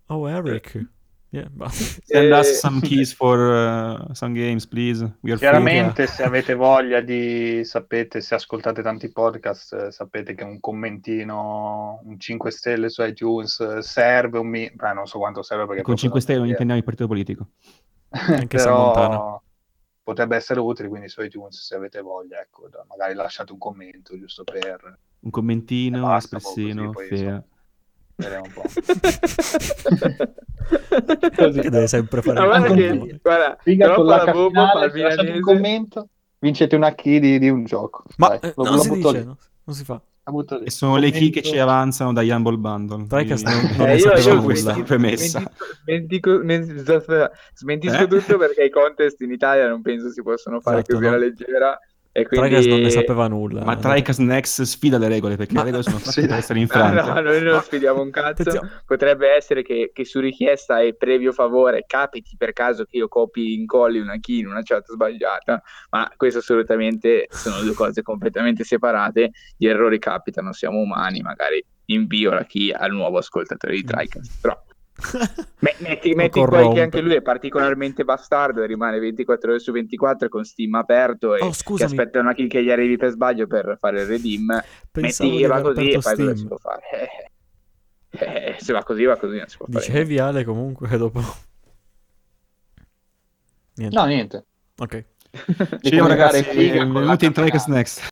Oh 0.07 0.29
Eric 0.29 0.87
Yeah, 1.31 1.49
Send 2.05 2.33
us 2.33 2.59
some 2.59 2.81
keys 2.81 3.13
for 3.13 3.53
uh, 3.53 4.15
some 4.15 4.33
games, 4.33 4.67
please. 4.67 5.07
Chiaramente, 5.37 6.07
free, 6.07 6.07
se 6.07 6.23
avete 6.23 6.55
voglia 6.55 7.01
di 7.01 7.65
sapete, 7.65 8.23
se 8.23 8.35
ascoltate 8.35 8.81
tanti 8.81 9.13
podcast, 9.13 9.73
eh, 9.75 9.91
sapete 9.91 10.35
che 10.35 10.45
un 10.45 10.59
commentino, 10.59 12.01
un 12.03 12.19
5 12.19 12.51
stelle 12.51 12.89
su 12.89 13.03
iTunes 13.03 13.61
eh, 13.61 13.83
serve. 13.83 14.39
Un 14.39 14.49
mi... 14.49 14.71
Beh, 14.73 14.95
non 14.95 15.07
so 15.07 15.19
quanto 15.19 15.43
serve 15.43 15.67
perché 15.67 15.83
con 15.83 15.97
5 15.97 16.21
stelle 16.21 16.39
non 16.39 16.49
intendiamo 16.49 16.79
il 16.79 16.85
partito 16.85 17.07
politico. 17.07 17.49
Anche 18.09 18.57
Però 18.57 19.43
potrebbe 20.03 20.37
essere 20.37 20.61
utile, 20.61 20.89
quindi 20.89 21.11
su 21.11 21.21
iTunes, 21.21 21.63
se 21.63 21.75
avete 21.75 22.01
voglia, 22.01 22.41
ecco, 22.41 22.71
magari 22.89 23.13
lasciate 23.13 23.53
un 23.53 23.59
commento 23.59 24.17
giusto 24.19 24.45
per 24.45 24.99
un 25.21 25.31
commentino, 25.31 26.07
un 26.07 26.15
espressino, 26.15 26.93
così, 26.93 27.43
Vediamo 28.19 28.47
un 28.47 28.53
po'. 28.53 28.63
Così. 31.37 31.61
Che 31.61 31.71
deve 31.71 31.87
sempre 31.87 32.21
fare 32.21 32.45
guarda 32.45 32.75
che, 32.75 33.21
guarda, 33.23 33.57
Figa 33.61 33.95
con 33.95 34.07
la 34.07 34.33
finale, 34.33 35.03
lasciate 35.03 35.31
un 35.31 35.41
commento, 35.41 36.09
vincete 36.41 36.75
una 36.75 36.95
key 36.95 37.21
di, 37.21 37.39
di 37.39 37.49
un 37.49 37.65
gioco. 37.65 38.03
Ma 38.17 38.37
Dai, 38.37 38.51
eh, 38.51 38.55
lo, 38.57 38.65
non 38.65 38.75
lo 38.75 38.81
si 38.81 38.91
dice, 38.91 39.25
no? 39.25 39.39
non 39.65 39.77
si 39.77 39.85
fa. 39.85 40.03
E 40.65 40.71
sono 40.71 40.97
le 40.97 41.11
key 41.11 41.31
che 41.31 41.43
ci 41.43 41.57
avanzano 41.59 42.13
dagli 42.13 42.31
Humble 42.31 42.59
Bundle. 42.59 43.07
Tricast 43.07 43.47
non, 43.47 43.77
non 43.79 43.89
eh, 43.89 43.97
io, 43.97 44.13
io 44.13 44.43
questa 44.43 44.75
premessa. 44.83 45.41
Smentisco, 45.85 46.43
smentisco 47.55 48.03
eh? 48.03 48.07
tutto 48.09 48.37
perché 48.37 48.65
i 48.65 48.71
contest 48.71 49.21
in 49.23 49.31
Italia 49.31 49.69
non 49.69 49.81
penso 49.81 50.11
si 50.11 50.23
possono 50.23 50.61
fare 50.61 50.81
esatto, 50.81 50.95
così 50.95 51.05
no? 51.05 51.11
alla 51.15 51.25
leggera 51.25 51.79
e 52.19 52.27
quindi... 52.27 52.49
Tricast 52.49 52.69
non 52.69 52.81
ne 52.81 52.91
sapeva 52.91 53.29
nulla. 53.29 53.65
Ma 53.65 53.77
Tricast 53.77 54.21
Next 54.21 54.63
sfida 54.63 54.99
le 54.99 55.09
regole 55.09 55.37
perché 55.37 55.55
ma... 55.55 55.61
le 55.61 55.67
regole 55.67 55.83
sono 55.85 55.99
fatte 56.03 56.23
sì. 56.23 56.27
per 56.27 56.37
essere 56.39 56.59
infrante. 56.59 57.01
No, 57.01 57.15
no, 57.15 57.21
noi 57.21 57.43
non 57.43 57.61
sfidiamo 57.63 58.01
un 58.01 58.11
cazzo. 58.11 58.29
Attenzione. 58.29 58.83
Potrebbe 58.85 59.35
essere 59.35 59.63
che, 59.63 59.91
che, 59.93 60.05
su 60.05 60.21
richiesta 60.21 60.81
e 60.81 60.95
previo 60.95 61.33
favore 61.33 61.85
capiti 61.87 62.37
per 62.37 62.53
caso 62.53 62.85
che 62.85 62.97
io 62.97 63.09
copi 63.09 63.55
incolli 63.55 63.99
una 63.99 64.19
key 64.19 64.41
in 64.41 64.49
una 64.49 64.63
chat 64.63 64.91
sbagliata, 64.91 65.63
ma 65.91 66.11
questo 66.17 66.41
assolutamente 66.41 67.27
sono 67.31 67.61
due 67.61 67.75
cose 67.75 68.03
completamente 68.03 68.65
separate. 68.65 69.31
Gli 69.57 69.67
errori 69.67 69.99
capitano, 69.99 70.53
siamo 70.53 70.79
umani, 70.79 71.21
magari 71.21 71.65
invio 71.87 72.33
la 72.33 72.45
key 72.45 72.73
al 72.73 72.93
nuovo 72.93 73.19
ascoltatore 73.19 73.75
di 73.75 73.85
Tricast. 73.85 74.41
Però 74.41 74.61
metti, 75.81 76.15
metti 76.15 76.45
poi 76.45 76.73
che 76.73 76.83
anche 76.83 77.01
lui 77.01 77.15
è 77.15 77.23
particolarmente 77.23 78.05
bastardo 78.05 78.63
e 78.63 78.67
rimane 78.67 78.99
24 78.99 79.51
ore 79.51 79.61
su 79.61 79.71
24 79.71 80.29
con 80.29 80.45
Steam 80.45 80.75
aperto 80.75 81.37
e 81.37 81.43
oh, 81.43 81.53
che 81.77 81.85
aspetta 81.85 82.19
una 82.19 82.35
kill 82.35 82.49
che 82.49 82.63
gli 82.63 82.71
arrivi 82.71 82.97
per 82.97 83.11
sbaglio 83.11 83.47
per 83.47 83.77
fare 83.79 84.01
il 84.03 84.07
redeem. 84.07 84.63
Pensavo 84.91 85.31
metti 85.31 85.43
che 85.43 85.49
va 85.49 85.61
così 85.61 85.91
e 85.91 86.01
fai 86.01 86.15
quello 86.15 86.31
che 86.33 86.37
si 86.37 86.47
può 86.47 86.57
fare. 86.57 86.83
Eh, 88.11 88.55
eh, 88.55 88.57
se 88.59 88.73
va 88.73 88.83
così 88.83 89.05
va 89.05 89.17
così, 89.17 89.37
non 89.37 89.47
si 89.47 89.57
può 89.57 89.67
Dicevi 89.69 89.87
fare. 89.87 89.99
Dicevi 90.05 90.19
Ale 90.19 90.45
comunque 90.45 90.97
dopo... 90.97 91.21
Niente. 93.77 93.97
No, 93.97 94.05
niente. 94.07 94.45
Ok. 94.79 95.05
Ciao 95.83 96.07
ragazzi, 96.09 96.43
benvenuti 96.53 97.25
in 97.25 97.33
Tricast 97.33 97.69
Next. 97.69 98.09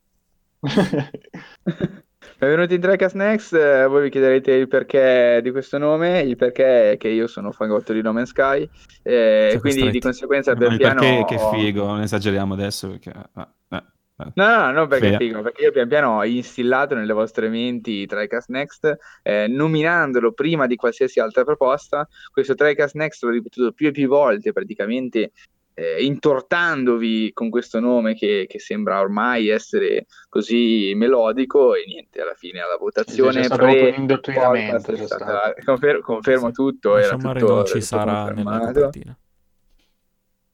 Benvenuti 2.38 2.74
in 2.74 2.80
Drycast 2.80 3.14
Next, 3.14 3.54
eh, 3.54 3.86
voi 3.86 4.02
vi 4.02 4.10
chiederete 4.10 4.52
il 4.52 4.68
perché 4.68 5.40
di 5.42 5.50
questo 5.50 5.78
nome, 5.78 6.20
il 6.20 6.36
perché 6.36 6.92
è 6.92 6.96
che 6.98 7.08
io 7.08 7.26
sono 7.28 7.50
fangotto 7.50 7.94
di 7.94 8.02
No 8.02 8.12
Man's 8.12 8.28
Sky, 8.28 8.68
eh, 9.02 9.56
quindi 9.58 9.78
stretti. 9.78 9.90
di 9.92 10.00
conseguenza 10.00 10.54
per 10.54 10.72
no, 10.72 10.76
piano... 10.76 11.00
Perché 11.00 11.24
che 11.24 11.38
figo, 11.38 11.86
non 11.86 12.02
esageriamo 12.02 12.52
adesso 12.52 12.90
perché... 12.90 13.10
Ah, 13.32 13.50
eh. 13.70 14.32
No, 14.34 14.48
no, 14.48 14.70
non 14.70 14.86
perché 14.86 15.14
è 15.14 15.16
figo, 15.16 15.40
perché 15.40 15.64
io 15.64 15.72
pian 15.72 15.88
piano 15.88 16.18
ho 16.18 16.24
instillato 16.24 16.94
nelle 16.94 17.14
vostre 17.14 17.48
menti 17.48 18.04
TriCast 18.04 18.50
Next, 18.50 18.96
eh, 19.22 19.46
nominandolo 19.48 20.32
prima 20.32 20.66
di 20.66 20.76
qualsiasi 20.76 21.20
altra 21.20 21.42
proposta. 21.42 22.06
Questo 22.30 22.54
TriCast 22.54 22.96
Next 22.96 23.22
l'ho 23.22 23.30
ripetuto 23.30 23.72
più 23.72 23.88
e 23.88 23.92
più 23.92 24.08
volte 24.08 24.52
praticamente 24.52 25.32
eh, 25.78 26.02
intortandovi 26.02 27.32
con 27.34 27.50
questo 27.50 27.80
nome 27.80 28.14
che, 28.14 28.46
che, 28.48 28.58
sembra 28.58 28.98
ormai 28.98 29.48
essere 29.48 30.06
così 30.30 30.94
melodico 30.96 31.74
e 31.74 31.84
niente, 31.86 32.22
alla 32.22 32.32
fine 32.32 32.60
alla 32.60 32.78
votazione 32.78 33.42
sì, 33.42 33.48
pre 33.50 33.90
indotrinamento 33.90 34.96
stata, 34.96 35.52
confer- 35.62 36.00
confermo 36.00 36.50
tutto, 36.50 36.96
era 36.96 37.16
tutto, 37.16 37.54
non 37.54 37.66
ci 37.66 37.82
sarà 37.82 38.30
nella 38.30 38.58
copertina. 38.58 39.18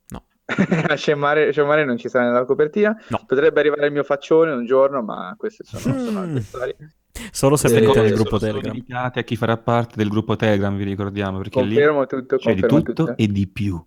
No. 0.08 0.24
a 0.88 0.96
Scemmare, 0.96 1.52
Scemmare 1.52 1.84
non 1.84 1.98
ci 1.98 2.08
sarà 2.08 2.24
nella 2.24 2.44
copertina. 2.44 3.00
No. 3.06 3.22
Potrebbe 3.24 3.60
arrivare 3.60 3.86
il 3.86 3.92
mio 3.92 4.02
faccione 4.02 4.50
un 4.50 4.66
giorno, 4.66 5.02
ma 5.02 5.36
queste 5.38 5.62
sono, 5.62 5.94
mm. 5.94 6.04
sono 6.04 6.20
altre 6.20 6.40
storie. 6.40 6.76
Solo 7.30 7.56
se 7.56 7.68
venite 7.68 8.00
nel 8.00 8.14
gruppo 8.14 8.38
Telegram. 8.40 8.72
dedicate 8.72 9.20
a 9.20 9.22
chi 9.22 9.36
farà 9.36 9.56
parte 9.56 9.94
del 9.96 10.08
gruppo 10.08 10.34
Telegram, 10.34 10.76
vi 10.76 10.82
ricordiamo, 10.82 11.38
perché 11.38 11.60
confermo 11.60 12.00
lì 12.00 12.06
tutto, 12.08 12.36
c'è 12.38 12.54
di 12.54 12.62
tutto 12.62 12.92
tutto. 12.92 13.16
e 13.16 13.28
di 13.28 13.46
più. 13.46 13.80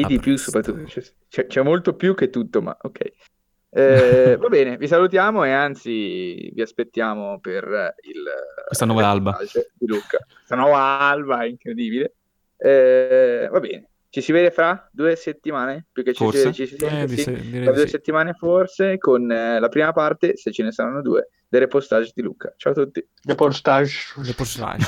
E 0.00 0.04
di 0.06 0.18
più 0.18 0.36
soprattutto, 0.36 0.84
c'è, 1.28 1.46
c'è, 1.46 1.62
molto 1.62 1.94
più 1.94 2.14
che 2.14 2.30
tutto, 2.30 2.62
ma 2.62 2.76
ok. 2.80 3.00
Eh, 3.68 4.38
va 4.38 4.48
bene, 4.48 4.78
vi 4.78 4.86
salutiamo 4.86 5.44
e 5.44 5.50
anzi 5.50 6.50
vi 6.54 6.62
aspettiamo 6.62 7.38
per 7.40 7.94
il... 8.08 8.24
Questa 8.64 8.86
nuova 8.86 9.06
alba. 9.06 9.36
Di 9.74 9.86
Luca. 9.86 10.16
Questa 10.34 10.56
nuova 10.56 10.98
alba, 11.00 11.44
incredibile. 11.44 12.14
Eh, 12.56 13.48
va 13.50 13.60
bene, 13.60 13.90
ci 14.08 14.22
si 14.22 14.32
vede 14.32 14.50
fra 14.50 14.88
due 14.90 15.14
settimane, 15.14 15.88
più 15.92 16.02
che 16.02 16.14
ci 16.14 16.24
forse. 16.24 16.54
si, 16.54 16.54
ci 16.54 16.66
si 16.68 16.76
sente, 16.78 17.12
eh, 17.12 17.16
sì, 17.18 17.60
tra 17.62 17.72
due 17.72 17.82
sì. 17.82 17.88
settimane 17.88 18.32
forse, 18.32 18.96
con 18.96 19.30
eh, 19.30 19.60
la 19.60 19.68
prima 19.68 19.92
parte, 19.92 20.38
se 20.38 20.52
ce 20.52 20.62
ne 20.62 20.72
saranno 20.72 21.02
due, 21.02 21.28
del 21.46 21.60
repostage 21.60 22.12
di 22.14 22.22
Luca. 22.22 22.54
Ciao 22.56 22.72
a 22.72 22.76
tutti. 22.76 23.06
Repostage. 23.24 24.14
Repostage. 24.22 24.86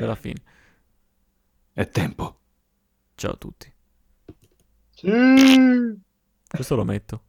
Alla 0.00 0.14
fine. 0.16 0.40
È 1.74 1.86
tempo. 1.90 2.37
Ciao 3.18 3.32
a 3.32 3.36
tutti. 3.36 3.74
Sì. 4.90 5.10
Questo 6.48 6.76
lo 6.76 6.84
metto. 6.84 7.22